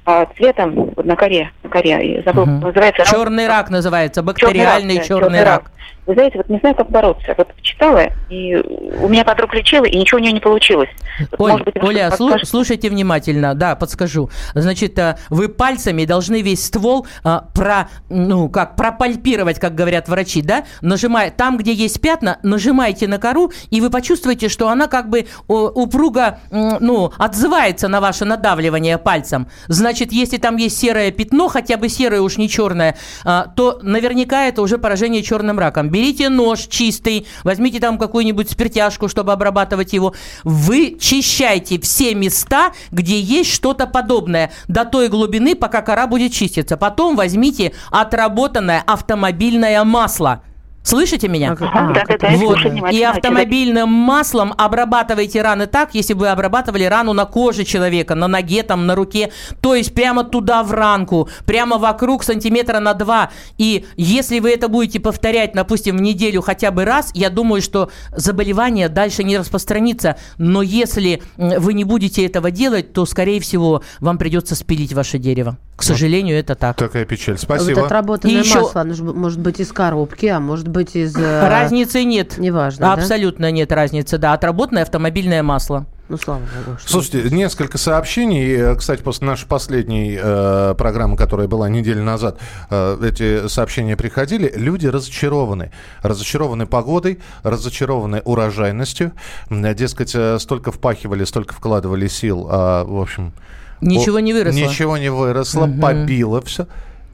э, 0.07 0.27
цветом 0.37 0.93
вот 0.97 1.05
на 1.07 1.17
коре, 1.17 1.51
на 1.63 1.71
коре. 1.71 2.23
Забыл, 2.27 2.45
Мгм. 2.45 2.61
называется 2.61 3.03
рак- 3.05 3.11
Черный 3.11 3.49
рак 3.49 3.71
называется, 3.71 4.21
черный 4.21 4.27
бактериальный 4.27 4.97
рак, 4.99 5.03
да, 5.03 5.09
черный 5.09 5.45
рак. 5.45 5.71
Вы 6.11 6.15
знаете, 6.15 6.39
вот 6.39 6.49
не 6.49 6.59
знаю, 6.59 6.75
как 6.75 6.91
бороться. 6.91 7.35
Вот 7.39 7.47
читала, 7.63 8.03
и 8.29 8.57
у 8.57 9.09
меня 9.09 9.25
подруга 9.25 9.57
лечила, 9.57 9.85
и 9.85 9.97
ничего 9.97 10.19
у 10.19 10.21
нее 10.21 10.33
не 10.33 10.41
получилось. 10.41 10.89
Вот, 11.31 11.41
Оль, 11.41 11.51
может 11.53 11.67
быть, 11.67 11.85
Оля, 11.85 12.09
слу- 12.19 12.45
слушайте 12.45 12.91
внимательно, 12.91 13.55
да, 13.55 13.77
подскажу. 13.77 14.29
Значит, 14.55 14.99
а, 14.99 15.19
вы 15.29 15.49
пальцами 15.49 16.05
должны 16.05 16.43
весь 16.43 16.67
ствол 16.67 17.07
а, 17.23 17.45
про, 17.55 17.89
ну, 18.09 18.49
как, 18.49 18.75
пропальпировать, 18.75 19.61
как 19.61 19.77
говорят 19.77 20.09
врачи, 20.09 20.43
да? 20.43 20.65
Нажимая, 20.81 21.31
там, 21.31 21.57
где 21.57 21.73
есть 21.73 22.01
пятна, 22.01 22.41
нажимайте 22.43 23.07
на 23.07 23.19
кору, 23.19 23.53
и 23.71 23.81
вы 23.81 23.89
почувствуете, 23.89 24.49
что 24.49 24.69
она 24.69 24.89
как 24.89 25.09
бы 25.11 25.27
упруго, 25.47 26.41
ну, 26.51 27.13
отзывается 27.19 27.87
на 27.87 28.01
ваше 28.01 28.25
надавливание 28.25 28.99
пальцем. 28.99 29.47
Значит, 29.69 30.11
если 30.11 30.39
там 30.39 30.57
есть 30.57 30.77
серое 30.77 31.13
пятно, 31.13 31.47
хотя 31.47 31.77
бы 31.77 31.89
серое 31.89 32.21
уж 32.21 32.37
не 32.37 32.49
черное, 32.49 32.97
а, 33.25 33.47
то 33.47 33.79
наверняка 33.83 34.47
это 34.47 34.61
уже 34.61 34.77
поражение 34.77 35.23
черным 35.23 35.57
раком. 35.61 35.89
Берите 36.01 36.31
нож 36.31 36.61
чистый, 36.61 37.27
возьмите 37.45 37.79
там 37.79 37.99
какую-нибудь 37.99 38.51
спиртяшку, 38.51 39.07
чтобы 39.07 39.33
обрабатывать 39.33 39.93
его. 39.93 40.15
Вы 40.45 40.97
чищайте 40.99 41.79
все 41.79 42.15
места, 42.15 42.73
где 42.91 43.21
есть 43.21 43.53
что-то 43.53 43.87
подобное, 43.87 44.51
до 44.67 44.87
той 44.87 45.09
глубины, 45.09 45.55
пока 45.55 45.83
кора 45.83 46.07
будет 46.07 46.33
чиститься. 46.33 46.79
Потом 46.79 47.17
возьмите 47.17 47.75
отработанное 47.91 48.83
автомобильное 48.87 49.85
масло. 49.85 50.43
Слышите 50.83 51.29
меня? 51.29 51.53
Ага, 51.53 51.93
да, 51.95 52.05
да, 52.09 52.19
да, 52.19 52.29
я 52.29 52.39
Вот. 52.39 52.59
И 52.91 53.03
автомобильным 53.03 53.89
маслом 53.89 54.55
обрабатывайте 54.57 55.43
раны 55.43 55.67
так, 55.67 55.95
если 55.95 56.15
бы 56.15 56.29
обрабатывали 56.29 56.85
рану 56.85 57.13
на 57.13 57.27
коже 57.27 57.65
человека, 57.65 58.15
на 58.15 58.29
ноге, 58.29 58.63
там, 58.63 58.87
на 58.87 58.95
руке. 58.95 59.31
То 59.61 59.75
есть 59.75 59.93
прямо 59.95 60.25
туда 60.25 60.63
в 60.63 60.73
ранку, 60.73 61.29
прямо 61.45 61.77
вокруг 61.79 62.25
сантиметра 62.25 62.81
на 62.81 62.95
два. 62.95 63.31
И 63.59 63.85
если 63.97 64.41
вы 64.41 64.51
это 64.53 64.69
будете 64.69 65.01
повторять, 65.01 65.53
допустим, 65.53 65.99
в 65.99 66.03
неделю 66.03 66.41
хотя 66.41 66.71
бы 66.71 66.85
раз, 66.85 67.11
я 67.15 67.29
думаю, 67.29 67.61
что 67.61 67.91
заболевание 68.17 68.89
дальше 68.89 69.23
не 69.23 69.37
распространится. 69.37 70.17
Но 70.39 70.63
если 70.63 71.23
вы 71.37 71.75
не 71.75 71.85
будете 71.85 72.25
этого 72.25 72.51
делать, 72.51 72.93
то, 72.95 73.05
скорее 73.05 73.41
всего, 73.41 73.83
вам 74.01 74.17
придется 74.17 74.55
спилить 74.55 74.93
ваше 74.95 75.19
дерево. 75.19 75.59
К 75.77 75.83
сожалению, 75.83 76.39
это 76.39 76.55
так. 76.57 76.77
Такая 76.77 77.07
печаль. 77.07 77.37
Вот 77.37 77.41
Спасибо. 77.43 77.87
отработанное 77.87 78.35
И 78.35 78.39
еще- 78.39 78.61
масло, 78.61 78.83
оно 78.83 78.93
ж 78.93 79.01
может 79.01 79.41
быть 79.41 79.61
из 79.61 79.73
коробки, 79.73 80.27
а 80.27 80.39
может 80.39 80.69
быть 80.71 80.97
из... 80.97 81.17
э, 81.17 81.49
Разницы 81.49 82.05
нет. 82.05 82.39
Неважно, 82.39 82.87
да? 82.87 82.93
Абсолютно 82.95 83.51
нет 83.51 83.71
разницы, 83.73 84.19
да. 84.19 84.33
Отработанное 84.33 84.83
автомобильное 84.83 85.43
масло. 85.43 85.87
Ну, 86.09 86.17
слава 86.17 86.41
богу. 86.41 86.77
что- 86.79 86.91
Слушайте, 86.91 87.31
несколько 87.35 87.79
сообщений. 87.79 88.53
Э, 88.57 88.75
Кстати, 88.75 89.01
после 89.03 89.27
нашей 89.29 89.47
последней 89.47 90.19
э, 90.21 90.75
программы, 90.77 91.17
которая 91.17 91.47
была 91.47 91.69
неделю 91.69 92.03
назад, 92.03 92.39
э, 92.71 92.99
эти 93.05 93.47
сообщения 93.47 93.97
приходили. 93.97 94.53
Люди 94.57 94.89
разочарованы. 94.89 95.71
Разочарованы 96.03 96.67
погодой, 96.67 97.21
разочарованы 97.45 98.23
урожайностью. 98.25 99.13
Дескать, 99.51 100.13
э, 100.17 100.39
столько 100.41 100.73
впахивали, 100.73 101.23
столько 101.25 101.55
вкладывали 101.55 102.09
сил, 102.09 102.49
а, 102.51 102.85
в 102.85 103.01
общем... 103.01 103.33
Ничего 103.81 104.17
о- 104.17 104.21
не 104.21 104.33
выросло. 104.35 104.59
Ничего 104.59 104.97
не 104.99 105.11
выросло, 105.11 105.67
побило 105.81 106.43
все. 106.43 106.67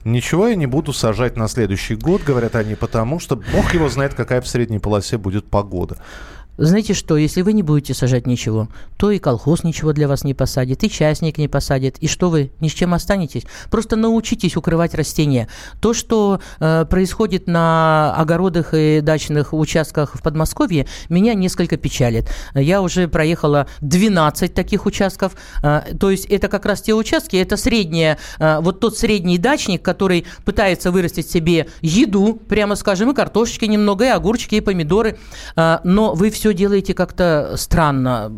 Ничего 0.07 0.47
я 0.47 0.55
не 0.55 0.67
буду 0.67 0.93
сажать 0.93 1.37
на 1.37 1.49
следующий 1.49 1.97
год, 1.97 2.23
говорят 2.23 2.55
они, 2.55 2.77
потому 2.77 3.19
что 3.19 3.35
бог 3.35 3.75
его 3.75 3.89
знает, 3.89 4.15
какая 4.15 4.41
в 4.41 4.47
средней 4.47 4.79
полосе 4.79 5.19
будет 5.19 5.51
погода. 5.51 5.97
Знаете 6.59 6.95
что, 6.95 7.17
если 7.17 7.43
вы 7.43 7.53
не 7.53 7.63
будете 7.63 7.93
сажать 7.93 8.27
ничего, 8.27 8.69
то 8.97 9.11
и 9.11 9.19
колхоз 9.19 9.63
ничего 9.63 9.93
для 9.93 10.09
вас 10.09 10.25
не 10.25 10.33
посадит, 10.33 10.83
и 10.85 10.91
частник 10.91 11.37
не 11.37 11.49
посадит, 11.49 11.99
и 11.99 12.09
что 12.09 12.31
вы, 12.31 12.51
ни 12.61 12.69
с 12.69 12.73
чем 12.73 12.95
останетесь? 12.95 13.43
Просто 13.71 13.97
научитесь 13.97 14.57
укрывать 14.57 14.95
растения. 14.95 15.49
То, 15.81 15.93
что 15.93 16.41
э, 16.61 16.87
происходит 16.89 17.47
на 17.47 18.15
огородах 18.17 18.73
и 18.73 19.01
дачных 19.03 19.53
участках 19.53 20.15
в 20.15 20.23
Подмосковье, 20.23 20.87
меня 21.11 21.35
несколько 21.35 21.77
печалит. 21.77 22.31
Я 22.55 22.81
уже 22.81 23.07
проехала 23.07 23.67
12 23.83 24.55
таких 24.55 24.87
участков, 24.87 25.33
э, 25.63 25.83
то 26.01 26.11
есть 26.11 26.25
это 26.27 26.49
как 26.49 26.65
раз 26.65 26.81
те 26.81 26.95
участки, 26.95 27.37
это 27.37 27.57
средняя, 27.57 28.19
э, 28.39 28.61
вот 28.61 28.81
тот 28.81 28.97
средний 28.97 29.37
дачник, 29.37 29.83
который 29.83 30.25
пытается 30.45 30.91
вырастить 30.91 31.31
себе 31.31 31.69
еду, 31.83 32.41
прямо 32.49 32.77
скажем, 32.77 33.11
и 33.11 33.15
картошечки 33.15 33.67
немного, 33.67 34.07
и 34.07 34.09
огурчики, 34.09 34.57
и 34.57 34.61
помидоры, 34.61 35.19
э, 35.55 35.79
но 35.85 36.15
вы 36.15 36.31
все 36.31 36.46
делаете 36.53 36.95
как-то 36.95 37.55
странно. 37.57 38.33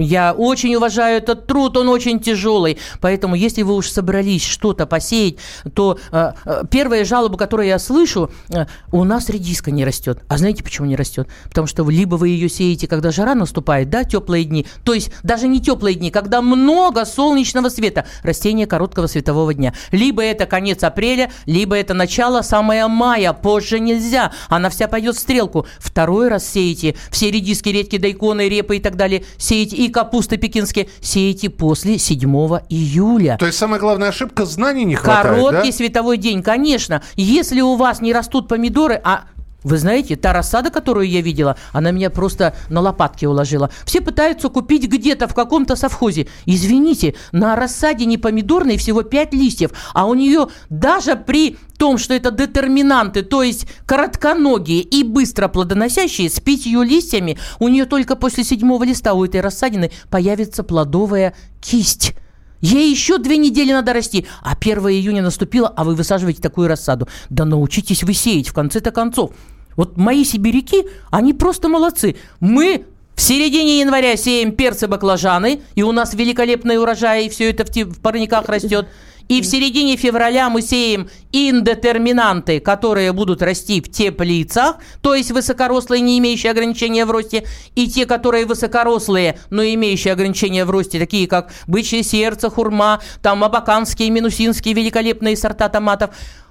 Я 0.00 0.32
очень 0.32 0.74
уважаю 0.74 1.18
этот 1.18 1.46
труд, 1.46 1.76
он 1.76 1.88
очень 1.88 2.20
тяжелый, 2.20 2.78
поэтому 3.00 3.34
если 3.34 3.62
вы 3.62 3.74
уж 3.74 3.88
собрались 3.88 4.44
что-то 4.44 4.86
посеять, 4.86 5.36
то 5.74 5.98
э, 6.10 6.32
э, 6.44 6.62
первая 6.70 7.04
жалоба, 7.04 7.36
которую 7.36 7.68
я 7.68 7.78
слышу, 7.78 8.30
э, 8.50 8.66
у 8.90 9.04
нас 9.04 9.28
редиска 9.28 9.70
не 9.70 9.84
растет. 9.84 10.20
А 10.28 10.38
знаете, 10.38 10.62
почему 10.62 10.86
не 10.86 10.96
растет? 10.96 11.28
Потому 11.44 11.66
что 11.66 11.88
либо 11.88 12.16
вы 12.16 12.28
ее 12.30 12.48
сеете, 12.48 12.86
когда 12.86 13.10
жара 13.10 13.34
наступает, 13.34 13.90
да, 13.90 14.04
теплые 14.04 14.44
дни, 14.44 14.66
то 14.84 14.94
есть 14.94 15.10
даже 15.22 15.48
не 15.48 15.60
теплые 15.60 15.94
дни, 15.94 16.10
когда 16.10 16.42
много 16.42 17.04
солнечного 17.04 17.68
света, 17.68 18.06
растение 18.22 18.66
короткого 18.66 19.06
светового 19.06 19.54
дня. 19.54 19.74
Либо 19.90 20.22
это 20.22 20.46
конец 20.46 20.82
апреля, 20.82 21.30
либо 21.46 21.76
это 21.76 21.94
начало 21.94 22.42
самое 22.42 22.86
мая, 22.86 23.32
позже 23.32 23.80
нельзя, 23.80 24.32
она 24.48 24.70
вся 24.70 24.88
пойдет 24.88 25.16
в 25.16 25.18
стрелку. 25.18 25.66
Второй 25.78 26.28
раз 26.28 26.48
сеете 26.48 26.96
все 27.10 27.30
редиски, 27.30 27.51
редьки, 27.72 27.98
дайконы, 27.98 28.48
репы 28.48 28.76
и 28.76 28.80
так 28.80 28.96
далее, 28.96 29.24
сеете 29.36 29.76
и 29.76 29.88
капусты 29.88 30.36
пекинские, 30.36 30.88
сеете 31.00 31.50
после 31.50 31.98
7 31.98 32.22
июля. 32.68 33.36
То 33.38 33.46
есть 33.46 33.58
самая 33.58 33.80
главная 33.80 34.08
ошибка 34.08 34.44
знаний 34.46 34.84
не 34.84 34.94
хватает, 34.94 35.36
Короткий 35.36 35.70
да? 35.70 35.76
световой 35.76 36.16
день, 36.16 36.42
конечно. 36.42 37.02
Если 37.16 37.60
у 37.60 37.76
вас 37.76 38.00
не 38.00 38.12
растут 38.12 38.48
помидоры, 38.48 39.00
а 39.02 39.24
вы 39.64 39.78
знаете, 39.78 40.16
та 40.16 40.32
рассада, 40.32 40.70
которую 40.70 41.08
я 41.08 41.20
видела, 41.20 41.56
она 41.72 41.90
меня 41.90 42.10
просто 42.10 42.54
на 42.68 42.80
лопатки 42.80 43.26
уложила. 43.26 43.70
Все 43.84 44.00
пытаются 44.00 44.48
купить 44.48 44.88
где-то 44.88 45.28
в 45.28 45.34
каком-то 45.34 45.76
совхозе. 45.76 46.28
Извините, 46.46 47.14
на 47.32 47.56
рассаде 47.56 48.04
не 48.04 48.18
помидорной 48.18 48.76
всего 48.76 49.02
5 49.02 49.34
листьев, 49.34 49.70
а 49.94 50.06
у 50.06 50.14
нее 50.14 50.48
даже 50.68 51.16
при 51.16 51.56
том, 51.78 51.98
что 51.98 52.14
это 52.14 52.30
детерминанты, 52.30 53.22
то 53.22 53.42
есть 53.42 53.66
коротконогие 53.86 54.82
и 54.82 55.02
быстро 55.02 55.48
плодоносящие, 55.48 56.30
с 56.30 56.38
пятью 56.38 56.82
листьями, 56.82 57.38
у 57.58 57.68
нее 57.68 57.86
только 57.86 58.14
после 58.16 58.44
седьмого 58.44 58.84
листа 58.84 59.14
у 59.14 59.24
этой 59.24 59.40
рассадины 59.40 59.90
появится 60.10 60.62
плодовая 60.62 61.34
кисть. 61.60 62.14
Ей 62.62 62.90
еще 62.90 63.18
две 63.18 63.36
недели 63.36 63.72
надо 63.72 63.92
расти, 63.92 64.26
а 64.40 64.56
1 64.58 64.78
июня 64.88 65.20
наступило, 65.20 65.68
а 65.68 65.84
вы 65.84 65.94
высаживаете 65.94 66.40
такую 66.40 66.68
рассаду. 66.68 67.08
Да 67.28 67.44
научитесь 67.44 68.04
вы 68.04 68.14
сеять 68.14 68.48
в 68.48 68.54
конце-то 68.54 68.92
концов. 68.92 69.32
Вот 69.76 69.96
мои 69.96 70.24
сибиряки, 70.24 70.84
они 71.10 71.34
просто 71.34 71.68
молодцы. 71.68 72.16
Мы 72.40 72.86
в 73.14 73.20
середине 73.20 73.80
января 73.80 74.16
сеем 74.16 74.52
перцы, 74.52 74.86
баклажаны, 74.86 75.60
и 75.74 75.82
у 75.82 75.92
нас 75.92 76.14
великолепный 76.14 76.78
урожай, 76.78 77.26
и 77.26 77.28
все 77.28 77.50
это 77.50 77.64
в, 77.64 77.68
в 77.68 78.00
парниках 78.00 78.48
растет. 78.48 78.86
И 79.32 79.40
в 79.40 79.46
середине 79.46 79.96
февраля 79.96 80.50
мы 80.50 80.60
сеем 80.60 81.08
индетерминанты, 81.32 82.60
которые 82.60 83.14
будут 83.14 83.40
расти 83.40 83.80
в 83.80 83.90
теплицах, 83.90 84.76
то 85.00 85.14
есть 85.14 85.30
высокорослые, 85.30 86.02
не 86.02 86.18
имеющие 86.18 86.52
ограничения 86.52 87.06
в 87.06 87.10
росте, 87.10 87.46
и 87.74 87.88
те, 87.88 88.04
которые 88.04 88.44
высокорослые, 88.44 89.38
но 89.48 89.62
имеющие 89.62 90.12
ограничения 90.12 90.66
в 90.66 90.70
росте, 90.70 90.98
такие 90.98 91.26
как 91.26 91.50
бычье 91.66 92.02
сердце, 92.02 92.50
хурма, 92.50 93.00
там 93.22 93.42
абаканские, 93.42 94.10
минусинские 94.10 94.74
великолепные 94.74 95.34
сорта 95.34 95.70
томатов. 95.70 96.10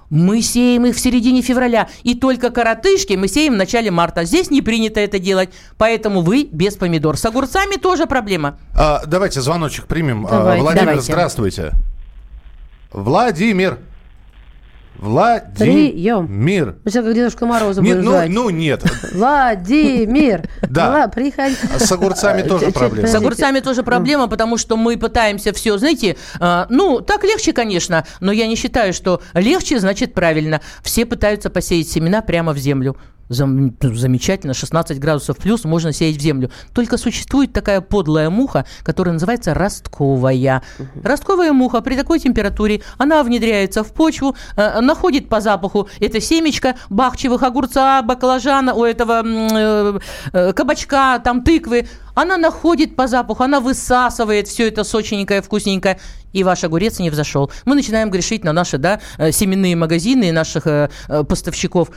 Мы 0.10 0.42
сеем 0.42 0.88
их 0.88 0.96
в 0.96 1.00
середине 1.00 1.44
февраля, 1.44 1.88
и 2.02 2.16
только 2.16 2.50
коротышки 2.50 3.14
мы 3.14 3.28
сеем 3.28 3.54
в 3.54 3.58
начале 3.58 3.92
марта. 3.92 4.24
Здесь 4.24 4.50
не 4.50 4.64
принято 4.64 5.00
это 5.00 5.20
делать, 5.20 5.52
поэтому 5.78 6.22
вы 6.22 6.50
без 6.52 6.78
помидор. 6.78 7.16
С 7.16 7.26
огурцами 7.26 7.76
тоже 7.76 8.08
проблема. 8.08 8.58
А, 8.76 9.04
давайте 9.06 9.40
звоночек 9.40 9.86
примем. 9.86 10.26
А, 10.26 10.32
Давайте. 10.32 10.62
Владимир, 10.64 10.86
Давайте. 10.88 11.12
здравствуйте. 11.12 11.74
Владимир. 12.92 13.80
Владимир. 15.02 16.76
Мы 16.84 16.92
сейчас 16.92 17.04
как 17.04 17.16
Дедушка 17.16 17.46
Мороза 17.48 17.82
будем 17.82 18.04
ну, 18.04 18.22
ну 18.28 18.50
нет. 18.50 18.84
Владимир. 19.14 20.48
Да. 20.70 21.06
Ну 21.06 21.12
приходи. 21.12 21.56
С 21.80 21.92
огурцами 21.92 22.44
тоже 22.44 22.72
проблема. 22.72 23.08
С 23.08 23.16
огурцами 23.16 23.60
тоже 23.60 23.84
проблема, 23.84 24.28
потому 24.28 24.58
что 24.58 24.78
мы 24.78 24.98
пытаемся 24.98 25.54
все, 25.54 25.78
знаете, 25.78 26.18
э, 26.40 26.66
ну, 26.70 27.02
так 27.02 27.24
легче, 27.24 27.52
конечно, 27.52 28.06
но 28.20 28.32
я 28.32 28.48
не 28.48 28.56
считаю, 28.56 28.94
что 28.94 29.22
легче 29.34 29.80
значит 29.80 30.14
правильно. 30.14 30.62
Все 30.84 31.06
пытаются 31.06 31.50
посеять 31.50 31.90
семена 31.90 32.22
прямо 32.22 32.54
в 32.54 32.58
землю. 32.58 32.96
Зам- 33.32 33.74
замечательно, 33.82 34.54
16 34.54 35.00
градусов 35.00 35.38
плюс, 35.38 35.64
можно 35.64 35.94
сеять 35.94 36.18
в 36.18 36.22
землю. 36.22 36.52
Только 36.74 36.98
существует 36.98 37.54
такая 37.54 37.82
подлая 37.82 38.30
муха, 38.30 38.66
которая 38.84 39.14
называется 39.14 39.54
ростковая. 39.54 40.62
Ростковая 41.04 41.54
муха 41.54 41.82
при 41.82 41.96
такой 41.96 42.20
температуре, 42.20 42.82
она 42.98 43.24
внедряется 43.24 43.84
в 43.84 43.94
почву, 43.94 44.36
э, 44.56 44.82
находит 44.82 45.30
по 45.30 45.40
запаху 45.42 45.88
это 46.00 46.20
семечко 46.20 46.76
бахчевых 46.90 47.44
огурца, 47.44 48.02
баклажана, 48.02 48.74
у 48.74 48.84
этого 48.84 49.24
э, 49.26 50.00
э, 50.34 50.54
кабачка, 50.54 51.20
там 51.20 51.44
тыквы. 51.44 51.88
Она 52.14 52.38
находит 52.38 52.96
по 52.96 53.08
запаху, 53.08 53.44
она 53.44 53.60
высасывает 53.62 54.48
все 54.48 54.68
это 54.68 54.84
сочненькое, 54.84 55.42
вкусненькое, 55.42 56.00
и 56.34 56.44
ваш 56.44 56.64
огурец 56.64 57.00
не 57.00 57.10
взошел. 57.10 57.52
Мы 57.66 57.76
начинаем 57.76 58.10
грешить 58.10 58.44
на 58.44 58.52
наши 58.54 58.78
да, 58.78 59.00
э, 59.18 59.32
семенные 59.32 59.76
магазины 59.76 60.30
и 60.30 60.32
наших 60.32 60.68
э, 60.68 60.90
э, 61.08 61.24
поставщиков. 61.24 61.92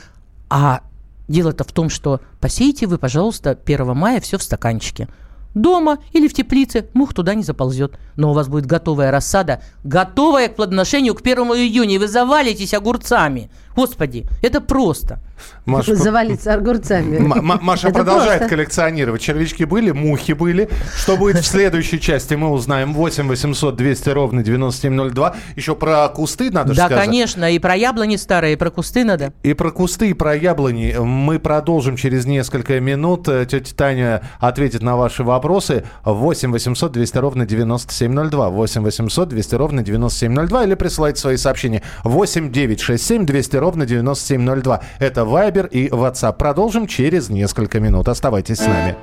А 0.49 0.81
Дело-то 1.27 1.63
в 1.63 1.71
том, 1.71 1.89
что 1.89 2.21
посейте 2.39 2.87
вы, 2.87 2.97
пожалуйста, 2.97 3.57
1 3.65 3.95
мая 3.95 4.19
все 4.19 4.37
в 4.37 4.43
стаканчике. 4.43 5.07
Дома 5.53 5.99
или 6.11 6.27
в 6.27 6.33
теплице 6.33 6.89
мух 6.93 7.13
туда 7.13 7.33
не 7.33 7.43
заползет. 7.43 7.97
Но 8.17 8.31
у 8.31 8.33
вас 8.33 8.49
будет 8.49 8.65
готовая 8.65 9.09
рассада, 9.09 9.61
готовая 9.83 10.49
к 10.49 10.55
плодоношению 10.55 11.15
к 11.15 11.21
1 11.21 11.37
июня, 11.37 11.95
и 11.95 11.97
вы 11.97 12.07
завалитесь 12.07 12.73
огурцами. 12.73 13.49
Господи, 13.75 14.25
это 14.41 14.61
просто. 14.61 15.19
Маша, 15.65 15.95
Завалиться 15.95 16.53
огурцами. 16.53 17.17
М- 17.17 17.59
Маша 17.61 17.87
Это 17.89 17.95
продолжает 17.95 18.39
просто. 18.39 18.55
коллекционировать. 18.55 19.21
Червячки 19.21 19.65
были, 19.65 19.91
мухи 19.91 20.31
были. 20.31 20.69
Что 20.97 21.17
будет 21.17 21.39
в 21.39 21.45
следующей 21.45 21.99
части, 21.99 22.35
мы 22.35 22.49
узнаем. 22.51 22.93
8 22.93 23.27
800 23.27 23.75
200 23.75 24.09
ровно 24.09 24.43
9702. 24.43 25.35
Еще 25.57 25.75
про 25.75 26.07
кусты 26.07 26.51
надо 26.51 26.73
да, 26.73 26.85
сказать. 26.85 27.05
конечно, 27.05 27.51
и 27.51 27.59
про 27.59 27.75
яблони 27.75 28.15
старые, 28.15 28.53
и 28.53 28.55
про 28.55 28.69
кусты 28.69 29.03
надо. 29.03 29.33
И 29.43 29.53
про 29.53 29.71
кусты, 29.71 30.09
и 30.11 30.13
про 30.13 30.35
яблони 30.35 30.95
мы 30.99 31.37
продолжим 31.39 31.97
через 31.97 32.25
несколько 32.25 32.79
минут. 32.79 33.27
Э, 33.27 33.45
Тетя 33.45 33.75
Таня 33.75 34.21
ответит 34.39 34.83
на 34.83 34.95
ваши 34.95 35.23
вопросы. 35.23 35.83
8 36.05 36.51
800 36.51 36.91
200 36.93 37.17
ровно 37.17 37.45
9702. 37.45 38.49
8 38.49 38.83
800 38.83 39.29
200 39.29 39.55
ровно 39.55 39.83
9702. 39.83 40.63
Или 40.63 40.75
присылайте 40.75 41.19
свои 41.19 41.35
сообщения. 41.37 41.81
8 42.05 42.51
9 42.51 42.79
6 42.79 43.03
7 43.05 43.25
200 43.25 43.55
ровно 43.57 43.64
9702. 43.73 44.81
Это 44.99 45.21
Viber 45.21 45.67
и 45.69 45.89
WhatsApp. 45.89 46.37
Продолжим 46.37 46.87
через 46.87 47.29
несколько 47.29 47.79
минут. 47.79 48.07
Оставайтесь 48.07 48.57
с 48.57 48.67
нами. 48.67 48.95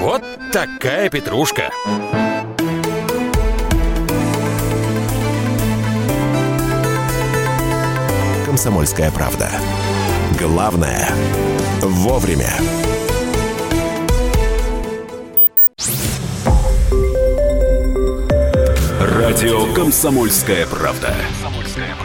Вот 0.00 0.22
такая 0.52 1.10
петрушка. 1.10 1.70
«Комсомольская 8.46 9.10
правда». 9.12 9.48
Главное– 10.38 11.08
вовремя. 11.82 12.50
Радио 19.00 19.72
«Комсомольская 19.72 20.66
правда». 20.66 21.14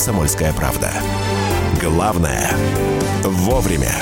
«Комсомольская 0.00 0.54
правда». 0.54 0.90
Главное– 1.78 2.50
вовремя. 3.22 3.92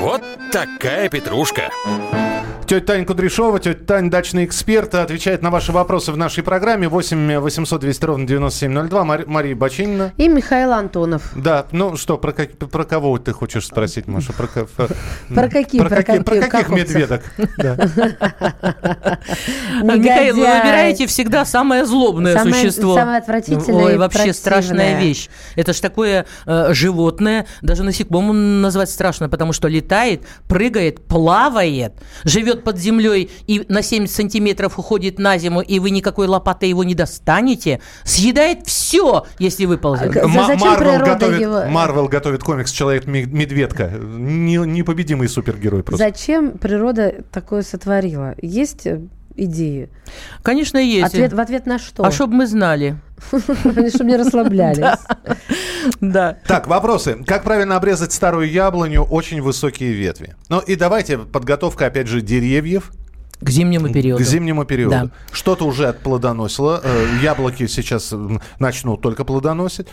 Вот 0.00 0.22
такая 0.50 1.10
петрушка. 1.10 1.68
Тетя 2.66 2.80
Таня 2.86 3.04
Кудряшова, 3.04 3.58
тетя 3.60 3.78
Таня, 3.86 4.10
дачный 4.10 4.44
эксперт, 4.46 4.94
отвечает 4.94 5.42
на 5.42 5.50
ваши 5.50 5.70
вопросы 5.72 6.12
в 6.12 6.16
нашей 6.16 6.42
программе. 6.42 6.88
8 6.88 7.38
800 7.38 7.80
200 7.80 8.04
ровно 8.06 8.26
9702. 8.26 9.04
Мари- 9.04 9.24
Мария 9.26 9.54
Бочинина. 9.54 10.12
И 10.16 10.28
Михаил 10.28 10.72
Антонов. 10.72 11.30
Да, 11.36 11.66
ну 11.72 11.96
что, 11.96 12.16
про, 12.16 12.32
как- 12.32 12.56
про 12.56 12.84
кого 12.84 13.18
ты 13.18 13.32
хочешь 13.32 13.66
спросить, 13.66 14.06
Маша? 14.06 14.32
Про, 14.32 14.46
ка- 14.46 14.64
про- 14.64 14.88
Про 15.34 15.48
какие? 15.48 15.80
Про, 15.80 15.88
Про 15.90 15.96
какие- 15.96 16.18
каких 16.18 16.24
про 16.24 16.34
каких 16.36 16.50
каховцев? 16.50 16.88
медведок? 16.88 17.22
А, 19.80 19.82
Михаил, 19.82 20.34
вы 20.36 20.40
выбираете 20.42 21.06
всегда 21.06 21.44
самое 21.44 21.84
злобное 21.84 22.38
существо. 22.42 22.94
самое 22.94 23.18
отвратительное 23.18 23.84
Ой, 23.84 23.94
и 23.94 23.96
вообще 23.96 24.32
страшная 24.32 24.98
вещь. 25.00 25.28
Это 25.56 25.72
ж 25.72 25.80
такое 25.80 26.26
э, 26.46 26.72
животное, 26.72 27.46
даже 27.62 27.82
насекомым 27.82 28.62
назвать 28.62 28.90
страшно, 28.90 29.28
потому 29.28 29.52
что 29.52 29.68
летает, 29.68 30.22
прыгает, 30.48 31.04
плавает, 31.06 31.92
живет 32.24 32.53
под 32.62 32.78
землей 32.78 33.30
и 33.46 33.64
на 33.68 33.82
70 33.82 34.14
сантиметров 34.14 34.78
уходит 34.78 35.18
на 35.18 35.38
зиму, 35.38 35.60
и 35.60 35.78
вы 35.78 35.90
никакой 35.90 36.26
лопатой 36.28 36.68
его 36.68 36.84
не 36.84 36.94
достанете, 36.94 37.80
съедает 38.04 38.66
все, 38.66 39.24
если 39.38 39.64
выползет. 39.64 40.16
А, 40.16 40.28
Марвел 40.28 40.76
природа 40.76 41.04
готовит, 41.04 41.40
его- 41.40 41.64
Марвел 41.66 42.08
готовит 42.08 42.42
комикс 42.42 42.70
«Человек-медведка». 42.70 43.88
Не- 43.90 44.54
Непобедимый 44.66 45.28
супергерой 45.28 45.82
просто. 45.82 46.04
Зачем 46.06 46.52
природа 46.58 47.14
такое 47.32 47.62
сотворила? 47.62 48.34
Есть 48.40 48.86
э, 48.86 49.00
идеи? 49.36 49.88
Конечно, 50.42 50.78
есть. 50.78 51.06
Ответ, 51.06 51.32
в 51.32 51.40
ответ 51.40 51.66
на 51.66 51.78
что? 51.78 52.04
А 52.04 52.10
чтобы 52.10 52.34
мы 52.34 52.46
знали. 52.46 52.96
Чтобы 53.28 54.04
не 54.04 54.16
расслаблялись. 54.16 54.98
Да. 56.00 56.38
Так, 56.46 56.66
вопросы. 56.66 57.22
Как 57.26 57.44
правильно 57.44 57.76
обрезать 57.76 58.12
старую 58.12 58.50
яблоню? 58.50 59.02
Очень 59.02 59.40
высокие 59.42 59.92
ветви. 59.92 60.34
Ну 60.48 60.60
и 60.60 60.76
давайте 60.76 61.18
подготовка, 61.18 61.86
опять 61.86 62.06
же, 62.06 62.20
деревьев 62.20 62.90
К 63.40 63.50
зимнему 63.50 63.92
периоду. 63.92 64.22
к 64.22 64.26
зимнему 64.26 64.64
периоду. 64.64 64.90
Да. 64.90 65.10
Что-то 65.32 65.66
уже 65.66 65.88
отплодоносило. 65.88 66.80
Э, 66.82 67.06
Яблоки 67.22 67.66
сейчас 67.66 68.14
начнут 68.58 69.00
только 69.02 69.24
плодоносить. 69.24 69.86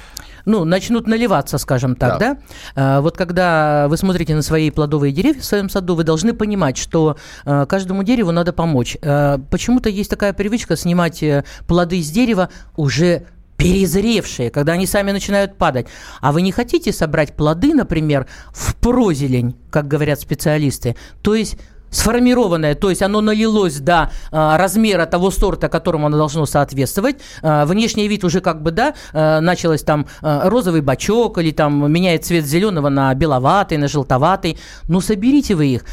ну, 0.45 0.65
начнут 0.65 1.08
наливаться, 1.08 1.58
скажем 1.58 1.95
так, 1.95 2.19
Да. 2.19 2.34
да? 2.34 2.39
А, 2.75 3.01
вот 3.01 3.15
когда 3.17 3.88
вы 3.89 3.97
смотрите 3.97 4.34
на 4.36 4.41
свои 4.41 4.71
плодовые 4.71 5.12
деревья 5.13 5.39
в 5.41 5.45
своем 5.45 5.69
саду, 5.69 5.95
вы 5.95 6.04
должны 6.04 6.34
понимать, 6.34 6.77
что 6.77 7.17
а, 7.45 7.65
каждому 7.65 8.04
дереву 8.04 8.32
надо 8.32 8.54
помочь. 8.54 8.97
Почему-то 9.01 9.89
есть 9.89 10.10
такая 10.10 10.34
привычка 10.34 10.75
снимать 10.75 11.21
э, 11.23 11.43
плоды 11.67 12.01
с 12.01 12.10
дерева 12.10 12.49
уже 12.75 13.25
перезревшие, 13.58 14.49
когда 14.49 14.73
они 14.73 14.86
сами 14.88 15.12
начинают 15.12 15.56
падать. 15.58 15.88
А 16.19 16.32
вы 16.32 16.41
не 16.41 16.51
хотите 16.51 16.91
собрать 16.91 17.36
плоды, 17.36 17.73
например, 17.73 18.25
в 18.51 18.75
прозелень, 18.75 19.56
как 19.69 19.88
говорят 19.88 20.19
специалисты, 20.19 20.95
то 21.21 21.36
есть 21.36 21.58
сформированное, 21.91 22.73
то 22.73 22.89
есть 22.89 23.01
оно 23.04 23.21
налилось 23.21 23.80
до 23.80 24.12
а, 24.32 24.58
размера 24.58 25.06
того 25.06 25.30
сорта, 25.30 25.69
которому 25.69 26.08
оно 26.08 26.17
должно 26.17 26.45
соответствовать. 26.45 27.17
А, 27.43 27.65
внешний 27.65 28.08
вид 28.08 28.23
уже 28.23 28.41
как 28.41 28.63
бы, 28.63 28.71
да, 28.71 28.95
а, 29.13 29.41
началось 29.41 29.84
там 29.84 30.08
а, 30.21 30.49
розовый 30.49 30.82
бачок 30.82 31.38
или 31.38 31.51
там 31.51 31.91
меняет 31.91 32.25
цвет 32.25 32.45
зеленого 32.45 32.89
на 32.89 33.13
беловатый, 33.13 33.77
на 33.77 33.88
желтоватый. 33.88 34.58
Ну, 34.88 35.01
соберите 35.01 35.54
вы 35.54 35.67
их. 35.67 35.86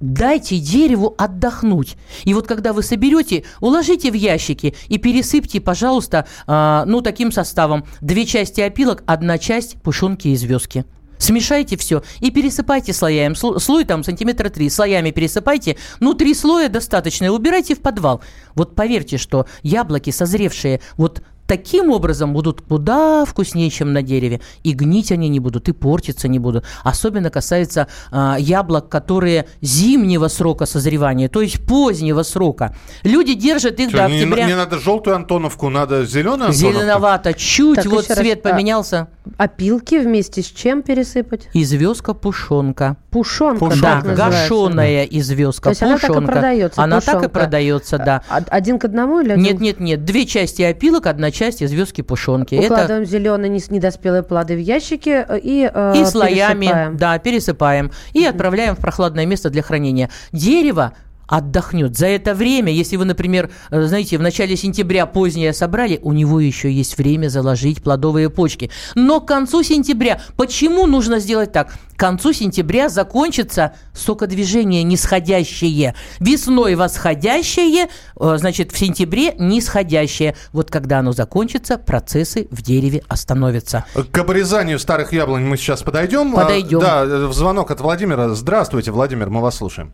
Дайте 0.00 0.58
дереву 0.58 1.14
отдохнуть. 1.16 1.96
И 2.24 2.34
вот 2.34 2.46
когда 2.46 2.74
вы 2.74 2.82
соберете, 2.82 3.44
уложите 3.60 4.10
в 4.10 4.14
ящики 4.14 4.74
и 4.88 4.98
пересыпьте, 4.98 5.58
пожалуйста, 5.58 6.26
ну, 6.46 7.00
таким 7.00 7.32
составом. 7.32 7.86
Две 8.02 8.26
части 8.26 8.60
опилок, 8.60 9.04
одна 9.06 9.38
часть 9.38 9.80
пушонки 9.80 10.28
и 10.28 10.36
звездки. 10.36 10.84
Смешайте 11.18 11.76
все 11.76 12.02
и 12.20 12.30
пересыпайте 12.30 12.92
слоями. 12.92 13.34
Сло- 13.34 13.58
Слой 13.58 13.84
там 13.84 14.04
сантиметра 14.04 14.48
три. 14.48 14.68
Слоями 14.70 15.10
пересыпайте. 15.10 15.76
Ну, 16.00 16.14
три 16.14 16.34
слоя 16.34 16.68
достаточно. 16.68 17.26
И 17.26 17.28
убирайте 17.28 17.74
в 17.74 17.80
подвал. 17.80 18.20
Вот 18.54 18.74
поверьте, 18.74 19.18
что 19.18 19.46
яблоки, 19.62 20.10
созревшие 20.10 20.80
вот 20.96 21.22
таким 21.46 21.90
образом, 21.90 22.32
будут 22.32 22.60
куда 22.62 23.24
вкуснее, 23.24 23.70
чем 23.70 23.92
на 23.92 24.02
дереве. 24.02 24.40
И 24.62 24.72
гнить 24.72 25.12
они 25.12 25.28
не 25.28 25.40
будут, 25.40 25.68
и 25.68 25.72
портиться 25.72 26.28
не 26.28 26.38
будут. 26.38 26.64
Особенно 26.84 27.30
касается 27.30 27.88
а, 28.10 28.36
яблок, 28.38 28.88
которые 28.88 29.46
зимнего 29.60 30.28
срока 30.28 30.66
созревания, 30.66 31.28
то 31.28 31.40
есть 31.42 31.64
позднего 31.64 32.22
срока. 32.22 32.74
Люди 33.02 33.34
держат 33.34 33.78
их 33.80 33.90
Чё, 33.90 33.96
до 33.98 34.08
не, 34.08 34.16
октября. 34.22 34.46
не 34.46 34.56
надо 34.56 34.78
желтую 34.78 35.16
Антоновку, 35.16 35.68
надо 35.68 36.04
зеленую 36.04 36.48
Антоновку? 36.48 36.78
Зеленовато, 36.78 37.34
чуть 37.34 37.76
Так, 37.76 37.86
вот 37.86 38.04
еще 38.04 38.14
раз, 38.14 38.18
цвет 38.18 38.44
а, 38.46 38.50
поменялся. 38.50 39.08
опилки 39.36 39.96
вместе 39.96 40.42
с 40.42 40.46
чем 40.46 40.82
пересыпать? 40.82 41.48
Известка 41.54 42.14
пушонка. 42.14 42.96
Пушонка, 43.10 43.58
Пушонка. 43.64 44.14
Да, 44.14 44.30
гашеная 44.30 45.04
известка, 45.04 45.64
То 45.64 45.68
есть 45.70 45.82
она 45.82 45.94
так 45.96 46.04
и 46.04 46.06
пушонка. 46.08 46.32
продается, 46.32 46.82
Она 46.82 46.96
так 47.00 47.08
и 47.08 47.16
пушонка. 47.16 47.28
продается, 47.30 47.98
да. 47.98 48.22
А- 48.28 48.42
Один 48.50 48.78
к 48.78 48.84
одному 48.84 49.20
или 49.20 49.30
один? 49.32 49.42
Нет, 49.44 49.60
нет, 49.60 49.80
нет. 49.80 50.04
Две 50.04 50.26
части 50.26 50.62
опилок, 50.62 51.06
одна 51.06 51.30
часть 51.36 51.62
известки 51.62 52.00
пушонки. 52.00 52.54
Это 52.54 52.74
Укладываем 52.74 53.04
зеленые 53.04 53.50
недоспелые 53.50 54.22
плоды 54.22 54.56
в 54.56 54.58
ящики 54.58 55.24
э, 55.28 55.38
и, 55.38 55.70
э, 55.72 55.94
и 55.96 56.04
слоями, 56.04 56.66
пересыпаем. 56.66 56.96
да, 56.96 57.18
пересыпаем 57.18 57.90
и 58.12 58.24
отправляем 58.24 58.74
в 58.74 58.80
прохладное 58.80 59.26
место 59.26 59.50
для 59.50 59.62
хранения. 59.62 60.10
Дерево 60.32 60.92
отдохнет. 61.26 61.96
За 61.96 62.06
это 62.06 62.34
время, 62.34 62.72
если 62.72 62.96
вы, 62.96 63.04
например, 63.04 63.50
э, 63.70 63.82
знаете, 63.82 64.18
в 64.18 64.22
начале 64.22 64.56
сентября 64.56 65.06
позднее 65.06 65.52
собрали, 65.52 65.98
у 66.02 66.12
него 66.12 66.40
еще 66.40 66.72
есть 66.72 66.96
время 66.98 67.28
заложить 67.28 67.82
плодовые 67.82 68.30
почки. 68.30 68.70
Но 68.94 69.20
к 69.20 69.28
концу 69.28 69.62
сентября, 69.62 70.20
почему 70.36 70.86
нужно 70.86 71.18
сделать 71.18 71.52
так? 71.52 71.72
К 71.96 71.98
концу 71.98 72.32
сентября 72.32 72.88
закончится 72.88 73.72
сокодвижение 73.94 74.82
нисходящее. 74.82 75.94
Весной 76.20 76.74
восходящее, 76.74 77.88
э, 78.18 78.36
значит, 78.38 78.72
в 78.72 78.78
сентябре 78.78 79.34
нисходящее. 79.38 80.36
Вот 80.52 80.70
когда 80.70 80.98
оно 80.98 81.12
закончится, 81.12 81.78
процессы 81.78 82.48
в 82.50 82.62
дереве 82.62 83.02
остановятся. 83.08 83.84
К 84.12 84.18
обрезанию 84.18 84.78
старых 84.78 85.12
яблонь 85.12 85.44
мы 85.44 85.56
сейчас 85.56 85.82
подойдем. 85.82 86.32
Подойдем. 86.32 86.78
А, 86.78 86.82
Да, 86.82 87.04
э, 87.04 87.32
звонок 87.32 87.70
от 87.70 87.80
Владимира. 87.80 88.28
Здравствуйте, 88.34 88.90
Владимир, 88.90 89.30
мы 89.30 89.40
вас 89.40 89.56
слушаем. 89.56 89.92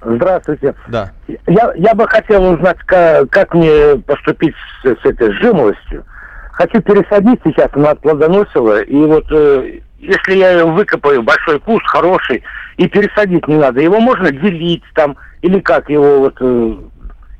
Здравствуйте. 0.00 0.74
Да. 0.88 1.10
Я, 1.46 1.72
я 1.76 1.94
бы 1.94 2.06
хотел 2.08 2.52
узнать, 2.52 2.78
как, 2.86 3.28
как 3.30 3.54
мне 3.54 3.96
поступить 4.06 4.54
с, 4.82 4.86
с 4.86 5.04
этой 5.04 5.32
жимолостью. 5.32 6.04
Хочу 6.52 6.80
пересадить 6.80 7.40
сейчас, 7.44 7.68
она 7.72 7.94
плодоносила, 7.94 8.80
и 8.82 8.96
вот 8.96 9.24
э, 9.30 9.80
если 9.98 10.34
я 10.34 10.52
ее 10.52 10.64
выкопаю, 10.64 11.22
большой 11.22 11.60
куст, 11.60 11.86
хороший, 11.86 12.42
и 12.76 12.88
пересадить 12.88 13.46
не 13.48 13.56
надо, 13.56 13.80
его 13.80 14.00
можно 14.00 14.30
делить 14.30 14.82
там, 14.94 15.16
или 15.42 15.60
как 15.60 15.88
его 15.88 16.20
вот, 16.20 16.36
э, 16.40 16.76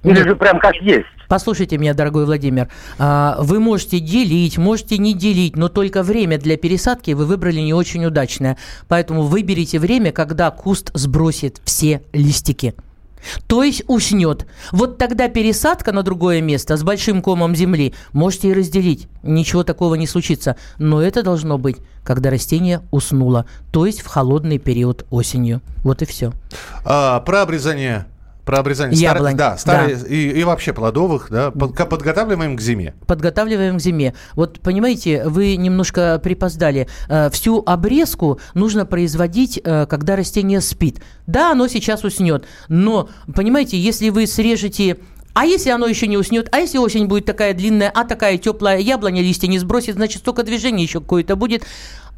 или 0.04 0.22
же 0.22 0.36
прям 0.36 0.58
как 0.58 0.74
есть. 0.76 1.06
Послушайте 1.28 1.76
меня, 1.76 1.92
дорогой 1.92 2.24
Владимир, 2.24 2.68
а, 2.98 3.36
вы 3.40 3.60
можете 3.60 4.00
делить, 4.00 4.56
можете 4.56 4.96
не 4.96 5.12
делить, 5.12 5.56
но 5.56 5.68
только 5.68 6.02
время 6.02 6.38
для 6.38 6.56
пересадки 6.56 7.10
вы 7.10 7.26
выбрали 7.26 7.60
не 7.60 7.74
очень 7.74 8.04
удачное. 8.06 8.56
Поэтому 8.88 9.22
выберите 9.22 9.78
время, 9.78 10.10
когда 10.10 10.50
куст 10.50 10.90
сбросит 10.94 11.60
все 11.64 12.02
листики. 12.12 12.74
То 13.46 13.62
есть 13.62 13.82
уснет. 13.88 14.46
Вот 14.72 14.96
тогда 14.96 15.28
пересадка 15.28 15.92
на 15.92 16.02
другое 16.02 16.40
место 16.40 16.76
с 16.76 16.82
большим 16.82 17.20
комом 17.20 17.54
земли 17.54 17.92
можете 18.12 18.48
и 18.48 18.54
разделить. 18.54 19.08
Ничего 19.22 19.64
такого 19.64 19.96
не 19.96 20.06
случится. 20.06 20.56
Но 20.78 21.02
это 21.02 21.22
должно 21.22 21.58
быть, 21.58 21.76
когда 22.04 22.30
растение 22.30 22.80
уснуло. 22.90 23.46
То 23.72 23.86
есть 23.86 24.00
в 24.00 24.06
холодный 24.06 24.58
период 24.58 25.04
осенью. 25.10 25.60
Вот 25.82 26.00
и 26.00 26.06
все. 26.06 26.32
А, 26.84 27.20
про 27.20 27.42
обрезание. 27.42 28.06
Про 28.48 28.60
обрезание 28.60 28.98
Яблонь, 28.98 29.34
старых, 29.34 29.36
да, 29.36 29.58
старые 29.58 29.96
да. 29.96 30.06
И, 30.06 30.40
и 30.40 30.42
вообще 30.42 30.72
плодовых, 30.72 31.26
да, 31.30 31.50
подготавливаем 31.50 32.56
к 32.56 32.62
зиме. 32.62 32.94
подготавливаем 33.06 33.76
к 33.76 33.80
зиме. 33.82 34.14
Вот 34.32 34.60
понимаете, 34.60 35.24
вы 35.26 35.56
немножко 35.56 36.18
припоздали. 36.18 36.88
Э, 37.10 37.28
Всю 37.28 37.62
обрезку 37.66 38.40
нужно 38.54 38.86
производить, 38.86 39.60
э, 39.62 39.84
когда 39.84 40.16
растение 40.16 40.62
спит. 40.62 41.02
Да, 41.26 41.52
оно 41.52 41.68
сейчас 41.68 42.04
уснет, 42.04 42.46
но, 42.68 43.10
понимаете, 43.34 43.78
если 43.78 44.08
вы 44.08 44.26
срежете 44.26 44.96
а 45.34 45.44
если 45.44 45.70
оно 45.70 45.86
еще 45.86 46.08
не 46.08 46.16
уснет, 46.16 46.48
а 46.50 46.58
если 46.58 46.78
осень 46.78 47.06
будет 47.06 47.24
такая 47.24 47.54
длинная, 47.54 47.92
а 47.94 48.02
такая 48.02 48.38
теплая 48.38 48.80
яблоня 48.80 49.22
листья 49.22 49.46
не 49.46 49.60
сбросит, 49.60 49.94
значит, 49.94 50.22
столько 50.22 50.42
движения 50.42 50.82
еще 50.82 51.00
какое-то 51.00 51.36
будет. 51.36 51.64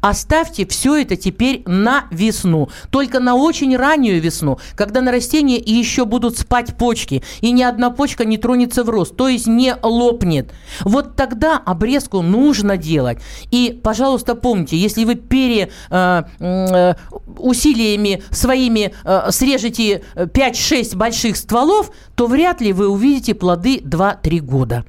Оставьте 0.01 0.65
все 0.65 0.97
это 1.01 1.15
теперь 1.15 1.61
на 1.67 2.05
весну. 2.11 2.69
Только 2.89 3.19
на 3.19 3.35
очень 3.35 3.77
раннюю 3.77 4.19
весну, 4.19 4.59
когда 4.75 5.01
на 5.01 5.11
растении 5.11 5.61
еще 5.63 6.05
будут 6.05 6.37
спать 6.37 6.75
почки, 6.75 7.23
и 7.41 7.51
ни 7.51 7.61
одна 7.61 7.91
почка 7.91 8.25
не 8.25 8.37
тронется 8.37 8.83
в 8.83 8.89
рост, 8.89 9.15
то 9.15 9.27
есть 9.27 9.47
не 9.47 9.75
лопнет. 9.81 10.51
Вот 10.81 11.15
тогда 11.15 11.57
обрезку 11.57 12.21
нужно 12.21 12.77
делать. 12.77 13.19
И, 13.51 13.79
пожалуйста, 13.83 14.33
помните, 14.33 14.75
если 14.75 15.05
вы 15.05 15.15
пере 15.15 15.69
э, 15.91 16.23
э, 16.39 16.93
усилиями 17.37 18.23
своими 18.31 18.93
э, 19.03 19.31
срежете 19.31 20.03
5-6 20.15 20.95
больших 20.95 21.37
стволов, 21.37 21.91
то 22.15 22.25
вряд 22.25 22.59
ли 22.59 22.73
вы 22.73 22.87
увидите 22.87 23.35
плоды 23.35 23.77
2-3 23.77 24.39
года. 24.39 24.85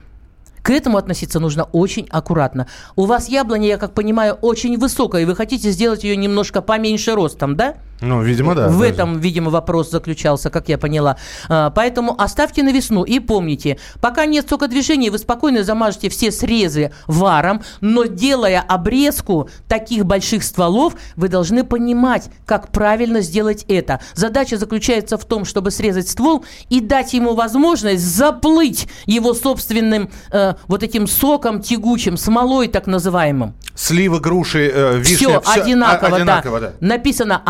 К 0.63 0.71
этому 0.71 0.97
относиться 0.97 1.41
нужно 1.41 1.65
очень 1.65 2.07
аккуратно. 2.11 2.69
У 2.95 3.05
вас 3.05 3.29
яблоня, 3.29 3.67
я 3.67 3.79
как 3.79 3.95
понимаю, 3.95 4.35
очень 4.35 4.79
высокая, 4.79 5.23
и 5.23 5.25
вы 5.25 5.35
хотите 5.35 5.71
сделать 5.71 6.05
ее 6.05 6.17
немножко 6.17 6.63
поменьше 6.63 7.15
ростом, 7.15 7.57
да? 7.57 7.77
Ну, 8.03 8.23
видимо, 8.23 8.55
да. 8.55 8.69
В 8.69 8.81
да. 8.81 8.87
этом, 8.87 9.19
видимо, 9.19 9.51
вопрос 9.51 9.91
заключался, 9.91 10.51
как 10.51 10.69
я 10.69 10.79
поняла. 10.79 11.17
А, 11.49 11.71
Поэтому 11.71 12.15
оставьте 12.21 12.63
на 12.63 12.73
весну 12.73 13.05
и 13.05 13.19
помните, 13.19 13.79
пока 14.01 14.27
нет 14.27 14.49
сокодвижения, 14.49 15.11
вы 15.11 15.19
спокойно 15.19 15.65
замажете 15.65 16.09
все 16.09 16.31
срезы 16.31 16.93
варом, 17.07 17.63
но 17.81 18.05
делая 18.05 18.61
обрезку 18.61 19.49
таких 19.69 20.05
больших 20.05 20.43
стволов, 20.45 20.95
вы 21.17 21.29
должны 21.29 21.65
понимать, 21.65 22.29
как 22.45 22.71
правильно 22.73 23.21
сделать 23.21 23.65
это. 23.69 24.01
Задача 24.15 24.57
заключается 24.59 25.17
в 25.17 25.25
том, 25.25 25.45
чтобы 25.45 25.71
срезать 25.71 26.09
ствол 26.09 26.45
и 26.69 26.81
дать 26.81 27.15
ему 27.15 27.35
возможность 27.35 28.05
заплыть 28.05 28.89
его 29.07 29.35
собственным 29.35 30.11
э, 30.31 30.55
вот 30.67 30.83
этим 30.83 31.07
соком 31.07 31.61
тягучим, 31.61 32.17
смолой 32.17 32.69
так 32.69 32.87
называемым. 32.87 33.55
Сливы, 33.75 34.21
груши, 34.21 34.71
э, 34.73 34.99
вишня. 34.99 35.17
Все 35.17 35.41
всё 35.41 35.63
одинаково, 35.63 36.09
а- 36.09 36.17
одинаково, 36.17 36.61
да. 36.61 36.67
да. 36.69 36.87
Написано 36.87 37.43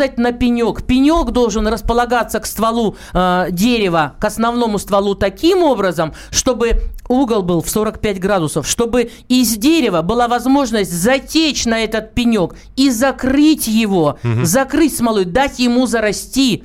обрезать 0.00 0.18
на 0.18 0.32
пенек. 0.32 0.82
Пенек 0.82 1.30
должен 1.30 1.66
располагаться 1.66 2.40
к 2.40 2.46
стволу 2.46 2.96
э, 3.12 3.48
дерева, 3.50 4.14
к 4.18 4.24
основному 4.24 4.78
стволу 4.78 5.14
таким 5.14 5.62
образом, 5.62 6.12
чтобы 6.30 6.82
угол 7.08 7.42
был 7.42 7.60
в 7.60 7.68
45 7.68 8.20
градусов, 8.20 8.66
чтобы 8.66 9.10
из 9.28 9.56
дерева 9.56 10.02
была 10.02 10.28
возможность 10.28 10.92
затечь 10.92 11.66
на 11.66 11.80
этот 11.80 12.14
пенек 12.14 12.54
и 12.76 12.90
закрыть 12.90 13.66
его, 13.66 14.18
закрыть 14.42 14.96
смолой, 14.96 15.24
дать 15.24 15.58
ему 15.58 15.86
зарасти. 15.86 16.64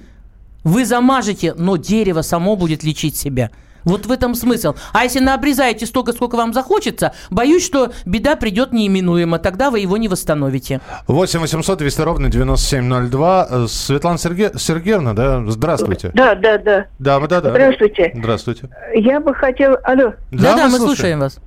Вы 0.64 0.86
замажете, 0.86 1.54
но 1.58 1.78
дерево 1.78 2.22
само 2.22 2.56
будет 2.56 2.84
лечить 2.84 3.16
себя. 3.16 3.52
Вот 3.86 4.06
в 4.08 4.12
этом 4.12 4.36
смысл. 4.36 4.76
А 4.94 5.04
если 5.04 5.20
наобрезаете 5.20 5.86
столько, 5.86 6.12
сколько 6.12 6.36
вам 6.36 6.54
захочется, 6.54 7.14
боюсь, 7.30 7.64
что 7.66 7.92
беда 8.06 8.36
придет 8.36 8.74
неименуемо. 8.74 9.40
Тогда 9.40 9.70
вы 9.70 9.80
его 9.80 9.98
не 9.98 10.08
восстановите. 10.08 10.82
8 11.08 11.40
800 11.40 11.80
200 11.80 12.02
ровно 12.02 12.30
9702. 12.30 13.48
Э, 13.50 13.66
Светлана 13.68 14.18
Серге... 14.18 14.52
Сергеевна, 14.56 15.14
да, 15.14 15.44
здравствуйте. 15.48 16.12
Да, 16.14 16.36
да, 16.36 16.58
да. 16.58 16.86
Да, 17.00 17.20
да, 17.20 17.42
да. 17.42 17.52
Здравствуйте. 17.52 18.12
Здравствуйте. 18.16 18.70
Я 18.96 19.20
бы 19.20 19.34
хотела... 19.34 19.78
Алло. 19.78 20.14
Да-да, 20.32 20.68
мы 20.68 20.80
слушаем 20.80 21.20
вас. 21.20 21.40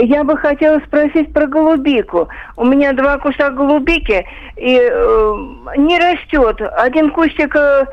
Я 0.00 0.24
бы 0.24 0.36
хотела 0.36 0.80
спросить 0.86 1.32
про 1.32 1.46
голубику. 1.46 2.28
У 2.56 2.64
меня 2.64 2.92
два 2.94 3.18
куста 3.18 3.50
голубики 3.50 4.24
и 4.56 4.78
э, 4.80 5.34
не 5.76 5.98
растет. 5.98 6.60
Один 6.76 7.10
кустик 7.10 7.54
э, 7.54 7.86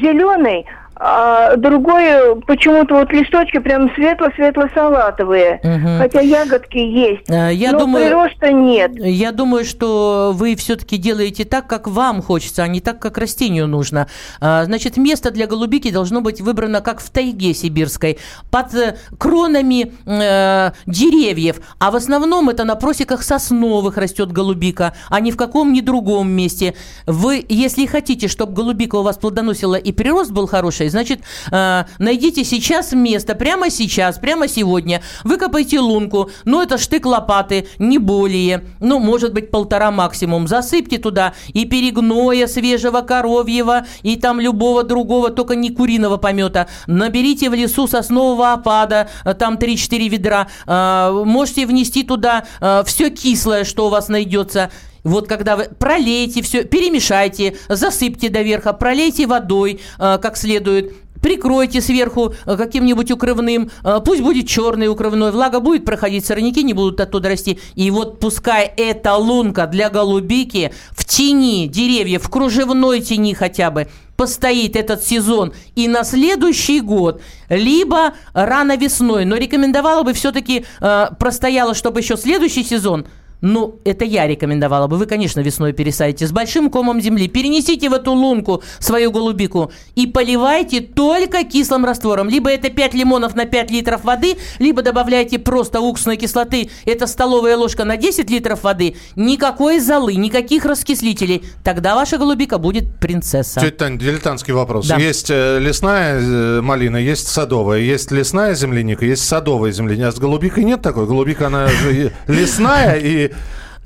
зеленый, 0.00 0.66
а 0.98 1.56
другой 1.56 2.40
почему-то 2.46 2.94
вот 2.94 3.12
листочки 3.12 3.58
прям 3.58 3.94
светло-светло-салатовые. 3.94 5.60
Мгм. 5.62 5.98
Хотя 5.98 6.20
ягодки 6.20 6.78
есть. 6.78 7.28
Э, 7.28 7.52
Я 7.52 7.72
но 7.72 7.80
думаю, 7.80 8.06
прироста 8.06 8.52
нет. 8.52 8.92
Я 8.96 9.32
думаю, 9.32 9.64
что 9.64 10.32
вы 10.34 10.56
все-таки 10.56 10.96
делаете 10.96 11.44
так, 11.44 11.66
как 11.66 11.86
вам 11.86 12.22
хочется, 12.22 12.62
а 12.62 12.68
не 12.68 12.80
так, 12.80 12.98
как 12.98 13.18
растению 13.18 13.66
нужно. 13.66 14.06
А, 14.40 14.64
Значит, 14.64 14.96
место 14.96 15.30
для 15.30 15.46
голубики 15.46 15.90
должно 15.90 16.20
быть 16.20 16.40
выбрано 16.40 16.80
как 16.80 17.00
в 17.00 17.10
тайге 17.10 17.52
сибирской, 17.52 18.18
под 18.50 18.74
э, 18.74 18.96
кронами 19.18 19.92
э, 20.06 20.72
деревьев. 20.86 21.60
А 21.78 21.90
в 21.90 21.96
основном 21.96 22.48
это 22.48 22.64
на 22.64 22.74
просеках 22.74 23.22
сосновых 23.22 23.98
растет 23.98 24.32
голубика, 24.32 24.94
а 25.10 25.20
ни 25.20 25.30
в 25.30 25.36
каком 25.36 25.72
ни 25.72 25.80
другом 25.80 26.30
месте. 26.30 26.74
Вы, 27.06 27.44
если 27.48 27.86
хотите, 27.86 28.28
чтобы 28.28 28.54
голубика 28.54 28.96
у 28.96 29.02
вас 29.02 29.18
плодоносила 29.18 29.74
и 29.74 29.92
прирост 29.92 30.30
был 30.30 30.46
хороший, 30.46 30.85
значит, 30.88 31.20
э, 31.50 31.84
найдите 31.98 32.44
сейчас 32.44 32.92
место, 32.92 33.34
прямо 33.34 33.70
сейчас, 33.70 34.18
прямо 34.18 34.48
сегодня. 34.48 35.02
Выкопайте 35.24 35.80
лунку, 35.80 36.30
ну 36.44 36.62
это 36.62 36.78
штык 36.78 37.06
лопаты, 37.06 37.68
не 37.78 37.98
более, 37.98 38.64
ну 38.80 38.98
может 38.98 39.32
быть 39.32 39.50
полтора 39.50 39.90
максимум. 39.90 40.48
Засыпьте 40.48 40.98
туда 40.98 41.34
и 41.52 41.64
перегноя 41.64 42.46
свежего 42.46 43.00
коровьего, 43.00 43.86
и 44.02 44.16
там 44.16 44.40
любого 44.40 44.82
другого, 44.82 45.30
только 45.30 45.54
не 45.54 45.70
куриного 45.70 46.16
помета. 46.16 46.68
Наберите 46.86 47.50
в 47.50 47.54
лесу 47.54 47.86
соснового 47.86 48.52
опада, 48.52 49.08
э, 49.24 49.34
там 49.34 49.56
3-4 49.56 50.08
ведра. 50.08 50.48
Э, 50.66 51.22
Можете 51.24 51.66
внести 51.66 52.02
туда 52.02 52.44
все 52.84 53.10
кислое, 53.10 53.64
что 53.64 53.86
у 53.86 53.88
вас 53.88 54.08
найдется. 54.08 54.70
Вот 55.06 55.28
когда 55.28 55.56
вы 55.56 55.68
пролейте 55.78 56.42
все, 56.42 56.64
перемешайте, 56.64 57.56
засыпьте 57.68 58.28
до 58.28 58.42
верха, 58.42 58.72
пролейте 58.72 59.26
водой 59.28 59.80
э, 59.98 60.18
как 60.20 60.36
следует. 60.36 60.94
прикройте 61.22 61.80
сверху 61.80 62.34
э, 62.44 62.56
каким-нибудь 62.56 63.12
укрывным, 63.12 63.70
э, 63.84 64.00
пусть 64.04 64.20
будет 64.20 64.48
черный 64.48 64.88
укрывной, 64.88 65.30
влага 65.30 65.60
будет 65.60 65.84
проходить, 65.84 66.26
сорняки 66.26 66.64
не 66.64 66.72
будут 66.72 67.00
оттуда 67.00 67.28
расти. 67.28 67.60
И 67.76 67.88
вот 67.92 68.18
пускай 68.18 68.72
эта 68.76 69.14
лунка 69.14 69.68
для 69.68 69.90
голубики 69.90 70.72
в 70.90 71.04
тени 71.04 71.68
деревьев, 71.68 72.24
в 72.24 72.28
кружевной 72.28 73.00
тени 73.00 73.32
хотя 73.32 73.70
бы, 73.70 73.86
постоит 74.16 74.74
этот 74.74 75.04
сезон 75.04 75.52
и 75.76 75.86
на 75.86 76.02
следующий 76.02 76.80
год, 76.80 77.22
либо 77.48 78.14
рано 78.32 78.76
весной. 78.76 79.24
Но 79.24 79.36
рекомендовала 79.36 80.02
бы 80.02 80.14
все-таки 80.14 80.64
э, 80.80 81.06
простояла, 81.16 81.74
чтобы 81.74 82.00
еще 82.00 82.16
следующий 82.16 82.64
сезон 82.64 83.06
ну, 83.40 83.78
это 83.84 84.04
я 84.04 84.26
рекомендовала 84.26 84.86
бы. 84.86 84.96
Вы, 84.96 85.06
конечно, 85.06 85.40
весной 85.40 85.72
пересадите 85.72 86.26
с 86.26 86.32
большим 86.32 86.70
комом 86.70 87.00
земли. 87.00 87.28
Перенесите 87.28 87.88
в 87.88 87.92
эту 87.92 88.12
лунку 88.12 88.62
свою 88.78 89.10
голубику 89.12 89.70
и 89.94 90.06
поливайте 90.06 90.80
только 90.80 91.44
кислым 91.44 91.84
раствором. 91.84 92.28
Либо 92.28 92.50
это 92.50 92.70
5 92.70 92.94
лимонов 92.94 93.34
на 93.34 93.44
5 93.44 93.70
литров 93.70 94.04
воды, 94.04 94.36
либо 94.58 94.82
добавляйте 94.82 95.38
просто 95.38 95.80
уксусной 95.80 96.16
кислоты. 96.16 96.70
Это 96.86 97.06
столовая 97.06 97.56
ложка 97.56 97.84
на 97.84 97.96
10 97.96 98.30
литров 98.30 98.64
воды. 98.64 98.96
Никакой 99.16 99.80
золы, 99.80 100.14
никаких 100.14 100.64
раскислителей. 100.64 101.44
Тогда 101.62 101.94
ваша 101.94 102.18
голубика 102.18 102.58
будет 102.58 102.96
принцесса. 102.98 103.60
Тетя 103.60 103.76
Таня, 103.76 103.98
дилетантский 103.98 104.54
вопрос. 104.54 104.86
Да. 104.86 104.96
Есть 104.96 105.30
э, 105.30 105.58
лесная 105.58 106.20
э, 106.20 106.60
малина, 106.62 106.96
есть 106.96 107.28
садовая. 107.28 107.80
Есть 107.80 108.10
лесная 108.10 108.54
земляника, 108.54 109.04
есть 109.04 109.24
садовая 109.24 109.72
земляника. 109.72 110.08
А 110.08 110.12
с 110.12 110.18
голубикой 110.18 110.64
нет 110.64 110.82
такой. 110.82 111.06
Голубика, 111.06 111.48
она 111.48 111.68
же 111.68 112.12
лесная 112.26 112.96
и, 112.96 113.32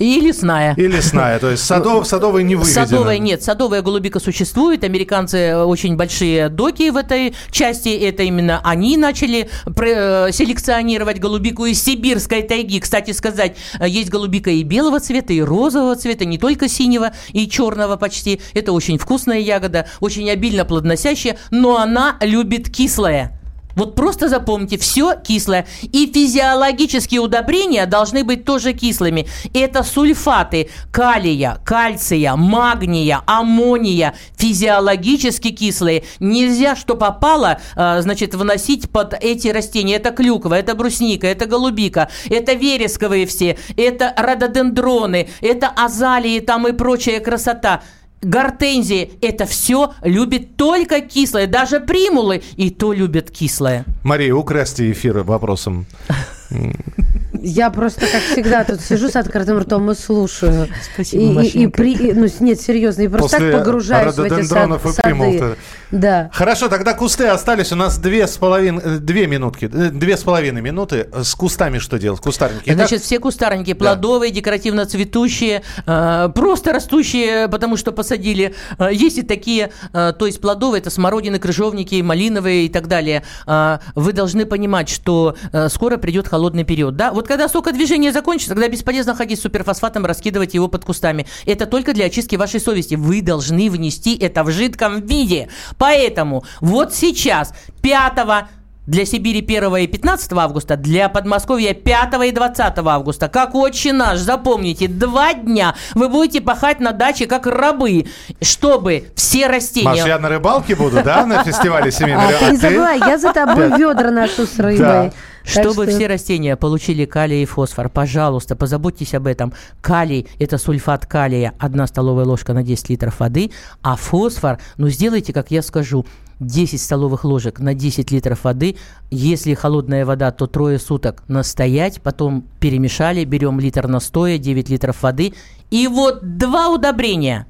И 0.00 0.18
лесная. 0.18 0.74
и 0.78 0.86
лесная. 0.86 1.38
То 1.38 1.50
есть 1.50 1.62
садов, 1.62 2.06
садовая 2.06 2.42
не 2.42 2.56
выведена. 2.56 2.86
Садовая 2.86 3.18
нет, 3.18 3.42
садовая 3.42 3.82
голубика 3.82 4.18
существует. 4.18 4.82
Американцы 4.82 5.54
очень 5.54 5.96
большие 5.96 6.48
доки 6.48 6.88
в 6.88 6.96
этой 6.96 7.34
части. 7.50 7.90
Это 7.90 8.22
именно 8.22 8.62
они 8.64 8.96
начали 8.96 9.50
э, 9.66 10.32
селекционировать 10.32 11.20
голубику 11.20 11.66
из 11.66 11.82
сибирской 11.82 12.40
тайги. 12.42 12.80
Кстати 12.80 13.10
сказать, 13.10 13.58
э, 13.78 13.86
есть 13.86 14.08
голубика 14.08 14.48
и 14.48 14.62
белого 14.62 15.00
цвета, 15.00 15.34
и 15.34 15.42
розового 15.42 15.94
цвета, 15.96 16.24
не 16.24 16.38
только 16.38 16.66
синего 16.66 17.12
и 17.34 17.46
черного 17.46 17.96
почти. 17.96 18.40
Это 18.54 18.72
очень 18.72 18.96
вкусная 18.96 19.40
ягода, 19.40 19.86
очень 20.00 20.30
обильно 20.30 20.64
плодоносящая, 20.64 21.36
но 21.50 21.76
она 21.76 22.16
любит 22.22 22.70
кислое. 22.70 23.38
Вот 23.80 23.94
просто 23.94 24.28
запомните, 24.28 24.76
все 24.76 25.14
кислое. 25.16 25.66
И 25.80 26.12
физиологические 26.12 27.22
удобрения 27.22 27.86
должны 27.86 28.24
быть 28.24 28.44
тоже 28.44 28.74
кислыми. 28.74 29.26
Это 29.54 29.82
сульфаты 29.82 30.68
калия, 30.92 31.62
кальция, 31.64 32.36
магния, 32.36 33.22
аммония. 33.24 34.14
Физиологически 34.36 35.48
кислые. 35.48 36.04
Нельзя, 36.20 36.76
что 36.76 36.94
попало, 36.94 37.58
э, 37.74 38.02
значит, 38.02 38.34
вносить 38.34 38.90
под 38.90 39.14
эти 39.14 39.48
растения. 39.48 39.96
Это 39.96 40.10
клюква, 40.10 40.58
это 40.58 40.74
брусника, 40.74 41.26
это 41.26 41.46
голубика, 41.46 42.10
это 42.28 42.52
вересковые 42.52 43.24
все, 43.24 43.56
это 43.78 44.12
рододендроны, 44.14 45.30
это 45.40 45.68
азалии 45.68 46.40
там 46.40 46.68
и 46.68 46.72
прочая 46.72 47.20
красота. 47.20 47.80
Гортензии– 48.22 49.12
это 49.22 49.46
все 49.46 49.94
любит 50.02 50.56
только 50.56 51.00
кислое. 51.00 51.46
Даже 51.46 51.80
примулы 51.80 52.42
и 52.56 52.70
то 52.70 52.92
любят 52.92 53.30
кислое. 53.30 53.84
Мария, 54.02 54.34
украсьте 54.34 54.90
эфир 54.90 55.22
вопросом. 55.22 55.86
Я 57.42 57.70
просто, 57.70 58.00
как 58.00 58.22
всегда, 58.32 58.64
тут 58.64 58.80
сижу 58.80 59.08
с 59.08 59.16
открытым 59.16 59.58
ртом 59.58 59.90
и 59.90 59.94
слушаю. 59.94 60.68
Спасибо, 60.94 61.42
и, 61.42 61.46
и, 61.46 61.62
и 61.62 61.66
при, 61.66 62.12
ну, 62.12 62.26
нет, 62.40 62.60
серьезно, 62.60 63.02
и 63.02 63.08
просто 63.08 63.36
После 63.36 63.50
так 63.50 63.60
погружаюсь 63.60 64.14
в 64.14 64.20
эти 64.20 64.42
сад- 64.42 64.80
сады. 64.94 65.56
Да. 65.90 66.30
Хорошо, 66.32 66.68
тогда 66.68 66.94
кусты 66.94 67.26
остались. 67.26 67.72
У 67.72 67.76
нас 67.76 67.98
две 67.98 68.26
с 68.26 68.36
половиной, 68.36 68.82
э, 68.82 68.98
две 68.98 69.26
минутки, 69.26 69.64
э, 69.72 69.90
две 69.90 70.16
с 70.16 70.22
половиной 70.22 70.60
минуты. 70.60 71.08
С 71.12 71.34
кустами 71.34 71.78
что 71.78 71.98
делать? 71.98 72.20
Кустарники. 72.20 72.62
Итак, 72.66 72.76
Значит, 72.76 73.02
все 73.02 73.18
кустарники 73.18 73.72
плодовые, 73.72 74.30
декоративно 74.30 74.86
цветущие, 74.86 75.62
э, 75.86 76.28
просто 76.34 76.72
растущие, 76.72 77.48
потому 77.48 77.76
что 77.76 77.92
посадили. 77.92 78.54
Есть 78.90 79.18
и 79.18 79.22
такие, 79.22 79.70
то 79.92 80.26
есть 80.26 80.40
плодовые, 80.40 80.80
это 80.80 80.90
смородины, 80.90 81.38
крыжовники, 81.38 82.00
малиновые 82.02 82.66
и 82.66 82.68
так 82.68 82.86
далее. 82.86 83.22
Вы 83.46 84.12
должны 84.12 84.46
понимать, 84.46 84.88
что 84.88 85.36
скоро 85.68 85.96
придет 85.96 86.28
холодный 86.28 86.64
период. 86.64 86.96
Да? 86.96 87.12
Вот 87.12 87.28
когда 87.30 87.48
сокодвижение 87.48 88.10
закончится, 88.10 88.54
тогда 88.54 88.66
бесполезно 88.66 89.14
ходить 89.14 89.38
с 89.38 89.42
суперфосфатом, 89.42 90.04
раскидывать 90.04 90.54
его 90.54 90.66
под 90.66 90.84
кустами. 90.84 91.26
Это 91.46 91.66
только 91.66 91.92
для 91.92 92.06
очистки 92.06 92.34
вашей 92.34 92.58
совести. 92.58 92.96
Вы 92.96 93.22
должны 93.22 93.70
внести 93.70 94.16
это 94.16 94.42
в 94.42 94.50
жидком 94.50 95.00
виде. 95.02 95.48
Поэтому 95.78 96.42
вот 96.60 96.92
сейчас, 96.92 97.54
5 97.82 98.48
для 98.88 99.06
Сибири 99.06 99.44
1 99.46 99.76
и 99.76 99.86
15 99.86 100.32
августа, 100.32 100.76
для 100.76 101.08
Подмосковья 101.08 101.72
5 101.72 102.14
и 102.26 102.32
20 102.32 102.78
августа. 102.78 103.28
Как 103.28 103.54
отче 103.54 103.92
наш, 103.92 104.18
запомните, 104.18 104.88
два 104.88 105.32
дня 105.32 105.76
вы 105.94 106.08
будете 106.08 106.40
пахать 106.40 106.80
на 106.80 106.90
даче 106.90 107.28
как 107.28 107.46
рабы, 107.46 108.06
чтобы 108.42 109.12
все 109.14 109.46
растения... 109.46 109.88
Маш, 109.88 110.04
я 110.04 110.18
на 110.18 110.28
рыбалке 110.28 110.74
буду, 110.74 111.00
да, 111.04 111.24
на 111.26 111.44
фестивале 111.44 111.92
семейной 111.92 112.24
А, 112.24 112.26
ты 112.26 112.32
не 112.32 112.56
рыбалки? 112.56 112.60
забывай, 112.60 112.98
я 112.98 113.18
за 113.18 113.32
тобой 113.32 113.68
ведра 113.78 114.10
ношу 114.10 114.46
с 114.46 114.58
рыбой. 114.58 115.12
Чтобы 115.44 115.84
что- 115.84 115.96
все 115.96 116.06
растения 116.06 116.56
получили 116.56 117.04
калий 117.04 117.42
и 117.42 117.46
фосфор, 117.46 117.88
пожалуйста, 117.88 118.56
позаботьтесь 118.56 119.14
об 119.14 119.26
этом. 119.26 119.52
Калий– 119.80 120.26
это 120.38 120.58
сульфат 120.58 121.06
калия, 121.06 121.54
одна 121.58 121.86
столовая 121.86 122.24
ложка 122.24 122.52
на 122.52 122.62
10 122.62 122.90
литров 122.90 123.20
воды, 123.20 123.50
а 123.82 123.96
фосфор, 123.96 124.58
ну, 124.76 124.88
сделайте, 124.88 125.32
как 125.32 125.50
я 125.50 125.62
скажу, 125.62 126.04
10 126.40 126.80
столовых 126.80 127.24
ложек 127.24 127.60
на 127.60 127.74
10 127.74 128.10
литров 128.10 128.44
воды. 128.44 128.76
Если 129.10 129.54
холодная 129.54 130.06
вода, 130.06 130.30
то 130.30 130.46
трое 130.46 130.78
суток 130.78 131.22
настоять, 131.28 132.00
потом 132.00 132.44
перемешали, 132.60 133.24
берем 133.24 133.60
литр 133.60 133.86
настоя, 133.86 134.38
9 134.38 134.70
литров 134.70 135.02
воды. 135.02 135.34
И 135.70 135.86
вот 135.86 136.38
два 136.38 136.68
удобрения 136.70 137.46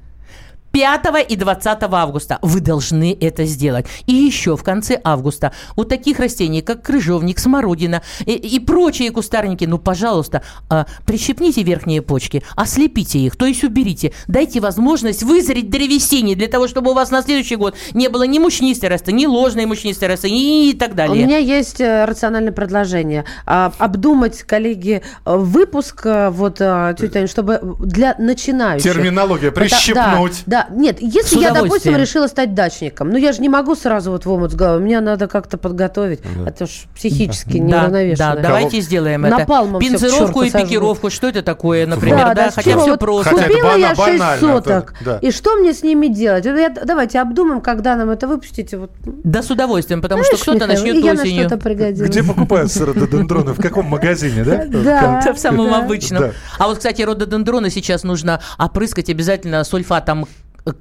5 0.71 1.25
и 1.29 1.35
20 1.35 1.77
августа 1.83 2.39
вы 2.41 2.61
должны 2.61 3.17
это 3.19 3.45
сделать. 3.45 3.85
И 4.05 4.13
еще 4.13 4.55
в 4.55 4.63
конце 4.63 4.99
августа 5.03 5.51
у 5.75 5.83
таких 5.83 6.19
растений, 6.19 6.61
как 6.61 6.81
крыжовник, 6.81 7.39
смородина 7.39 8.01
и, 8.25 8.33
и 8.33 8.59
прочие 8.59 9.11
кустарники, 9.11 9.65
ну, 9.65 9.77
пожалуйста, 9.77 10.43
а, 10.69 10.85
прищипните 11.05 11.63
верхние 11.63 12.01
почки, 12.01 12.43
ослепите 12.55 13.19
их, 13.19 13.35
то 13.35 13.45
есть 13.45 13.63
уберите. 13.63 14.13
Дайте 14.27 14.59
возможность 14.59 15.23
вызреть 15.23 15.69
древесине 15.69 16.35
для 16.35 16.47
того, 16.47 16.67
чтобы 16.67 16.91
у 16.91 16.93
вас 16.93 17.11
на 17.11 17.21
следующий 17.21 17.55
год 17.55 17.75
не 17.93 18.07
было 18.07 18.23
ни 18.23 18.39
мучнистой 18.39 18.89
росты, 18.89 19.11
ни 19.11 19.25
ложной 19.25 19.65
мучнистой 19.65 20.07
росты, 20.07 20.29
и 20.29 20.73
так 20.73 20.91
У 20.91 20.95
далее. 20.95 21.25
меня 21.25 21.37
есть 21.37 21.81
э, 21.81 22.05
рациональное 22.05 22.51
предложение. 22.53 23.25
А, 23.45 23.73
обдумать, 23.77 24.43
коллеги, 24.43 25.01
э, 25.25 25.35
выпуск, 25.35 26.01
э, 26.05 26.29
вот, 26.29 26.57
тетя 26.57 27.27
чтобы 27.27 27.59
для 27.79 28.15
начинающих. 28.17 28.91
Терминология. 28.91 29.47
Это- 29.49 29.59
Прищипнуть. 29.59 30.43
Да, 30.45 30.60
да, 30.69 30.75
нет, 30.75 30.97
если 31.01 31.39
я, 31.39 31.51
допустим, 31.51 31.95
решила 31.95 32.27
стать 32.27 32.53
дачником, 32.53 33.09
ну 33.09 33.17
я 33.17 33.31
же 33.33 33.41
не 33.41 33.49
могу 33.49 33.75
сразу 33.75 34.11
вот 34.11 34.25
в 34.25 34.31
омут 34.31 34.51
с 34.51 34.55
головой, 34.55 34.81
мне 34.81 34.99
надо 34.99 35.27
как-то 35.27 35.57
подготовить, 35.57 36.19
а 36.45 36.51
то 36.51 36.65
ж 36.65 36.69
психически 36.95 37.53
Да, 37.53 37.59
да, 37.59 37.63
неуравновешенная. 37.63 38.35
давайте 38.41 38.81
сделаем 38.81 39.25
это. 39.25 39.39
Напалмом 39.39 39.79
Пинцировку 39.81 40.43
и 40.43 40.49
пикировку, 40.51 41.09
что 41.09 41.27
это 41.27 41.41
такое, 41.41 41.85
например, 41.87 42.33
да? 42.35 42.51
с 42.51 42.55
Хотя 42.55 42.71
чего? 42.71 42.81
все 42.81 42.91
Вот 42.91 42.99
просто. 42.99 43.29
Хотя 43.31 43.43
это 43.45 43.53
Купила 43.53 43.75
я 43.77 43.87
6 43.95 43.99
банально, 43.99 44.37
соток. 44.39 44.93
это- 45.01 45.05
да. 45.05 45.17
И 45.21 45.31
что 45.31 45.55
мне 45.55 45.73
с 45.73 45.83
ними 45.83 46.07
делать? 46.07 46.45
Я- 46.45 46.69
давайте 46.69 47.19
обдумаем, 47.19 47.61
когда 47.61 47.95
нам 47.95 48.09
это 48.09 48.27
выпустите. 48.27 48.77
Вот, 48.77 48.91
Да, 49.05 49.41
с 49.43 49.49
удовольствием, 49.51 50.01
потому 50.01 50.23
Знаешь, 50.23 50.39
что 50.39 50.51
кто-то 50.51 50.67
начнет 50.67 50.95
и 50.95 51.01
я 51.01 51.13
на 51.13 51.21
осенью. 51.21 51.47
что-то 51.47 51.57
пригодилась. 51.63 52.09
Где 52.09 52.23
покупаются 52.23 52.85
рододендроны? 52.85 53.53
В 53.53 53.61
каком 53.61 53.85
магазине, 53.85 54.43
да? 54.43 54.65
Да. 54.71 55.21
Да, 55.25 55.33
в 55.33 55.39
самом 55.39 55.69
Да. 55.69 55.79
обычном. 55.79 56.21
Да. 56.23 56.31
А 56.57 56.67
вот, 56.67 56.77
кстати, 56.77 57.01
рододендроны 57.01 57.69
сейчас 57.69 58.03
нужно 58.03 58.41
опрыскать 58.57 59.09
обязательно 59.09 59.63
сульфатом 59.63 60.25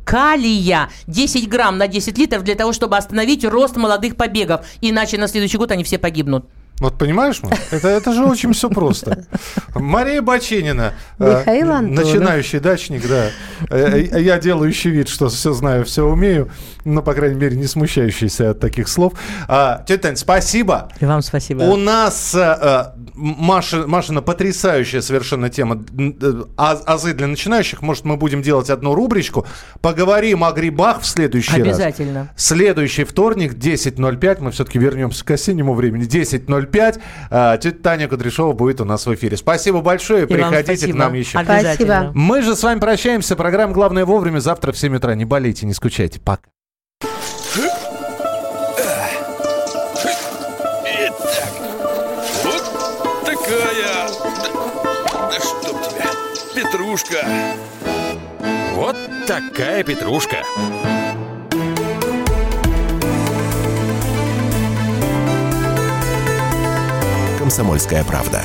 калия 0.05 0.91
10 1.07 1.49
грамм 1.49 1.79
на 1.79 1.89
10 1.89 2.17
литров 2.19 2.43
для 2.43 2.55
того, 2.55 2.73
чтобы 2.73 2.97
остановить 2.97 3.45
рост 3.45 3.77
молодых 3.77 4.17
побегов. 4.17 4.67
Иначе 4.81 5.19
на 5.19 5.29
следующий 5.29 5.59
год 5.59 5.71
они 5.73 5.85
все 5.85 5.99
погибнут. 5.99 6.47
Вот 6.81 6.97
понимаешь, 6.97 7.43
Маш? 7.43 7.59
это, 7.71 7.89
это 7.89 8.13
же 8.15 8.25
очень 8.25 8.55
все 8.55 8.71
просто. 8.71 9.27
Мария 9.75 10.23
Баченина, 10.23 10.95
э, 11.19 11.81
начинающий 11.83 12.59
дачник, 12.59 13.07
да. 13.07 13.29
Э, 13.69 14.01
э, 14.01 14.23
Я 14.23 14.39
делающий 14.39 14.91
вид, 14.91 15.09
что 15.09 15.29
все 15.29 15.53
знаю, 15.53 15.85
все 15.85 16.07
умею, 16.07 16.51
но, 16.87 17.03
по 17.03 17.13
крайней 17.13 17.39
мере, 17.39 17.57
не 17.57 17.67
смущающийся 17.67 18.51
от 18.51 18.61
таких 18.61 18.89
слов. 18.89 19.13
А, 19.47 19.85
Тетя 19.87 20.01
Тань, 20.01 20.17
спасибо. 20.17 20.89
И 21.01 21.05
вам 21.05 21.21
спасибо. 21.21 21.65
У 21.65 21.77
нас 21.77 22.35
Маша, 23.15 23.87
Машина 23.87 24.23
потрясающая 24.23 25.03
совершенно 25.03 25.51
тема. 25.51 25.85
Аз- 26.57 26.83
Азы 26.87 27.13
для 27.13 27.27
начинающих. 27.27 27.83
Может, 27.83 28.07
мы 28.07 28.17
будем 28.17 28.41
делать 28.41 28.71
одну 28.71 28.95
рубричку. 28.95 29.47
Поговорим 29.83 30.45
о 30.45 30.53
грибах 30.53 31.03
в 31.03 31.07
следующий 31.07 31.59
раз. 31.59 31.61
Обязательно. 31.61 32.31
Следующий 32.37 33.05
вторник, 33.05 33.55
10.05. 33.55 34.41
Мы 34.41 34.51
все-таки 34.51 34.79
вернемся 34.79 35.25
к 35.25 35.31
осеннему 35.31 35.75
времени. 35.75 36.07
10.05. 36.07 36.70
5. 36.71 36.99
А, 37.31 37.57
тетя 37.59 37.77
Таня 37.83 38.09
Кудряшова 38.09 38.53
будет 38.53 38.81
у 38.81 38.85
нас 38.85 39.07
в 39.07 39.15
эфире. 39.15 39.37
Спасибо 39.37 39.81
большое. 39.81 40.25
И 40.25 40.27
Приходите 40.27 40.77
спасибо. 40.77 40.93
к 40.93 40.97
нам 40.97 41.15
еще. 41.15 41.39
Обязательно. 41.39 42.13
Мы 42.15 42.43
же 42.43 42.57
с 42.57 42.63
вами 42.63 42.81
прощаемся. 42.81 43.37
Программа 43.37 43.73
«Главное 43.73 44.05
вовремя» 44.05 44.39
завтра 44.41 44.73
в 44.73 44.79
7 44.79 44.97
утра. 44.97 45.15
Не 45.15 45.25
болейте, 45.25 45.67
не 45.67 45.75
скучайте. 45.75 46.21
Пока. 46.21 46.43
Итак, 50.85 51.53
вот 52.45 53.25
такая... 53.25 54.09
Да 55.31 55.39
чтоб 55.41 55.83
тебя, 55.83 56.11
петрушка. 56.55 57.27
Вот 58.75 58.97
такая 59.27 59.85
петрушка. 59.85 60.37
«Комсомольская 67.51 68.05
правда». 68.05 68.45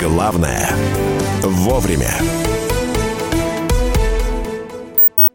Главное– 0.00 0.68
вовремя. 1.44 2.10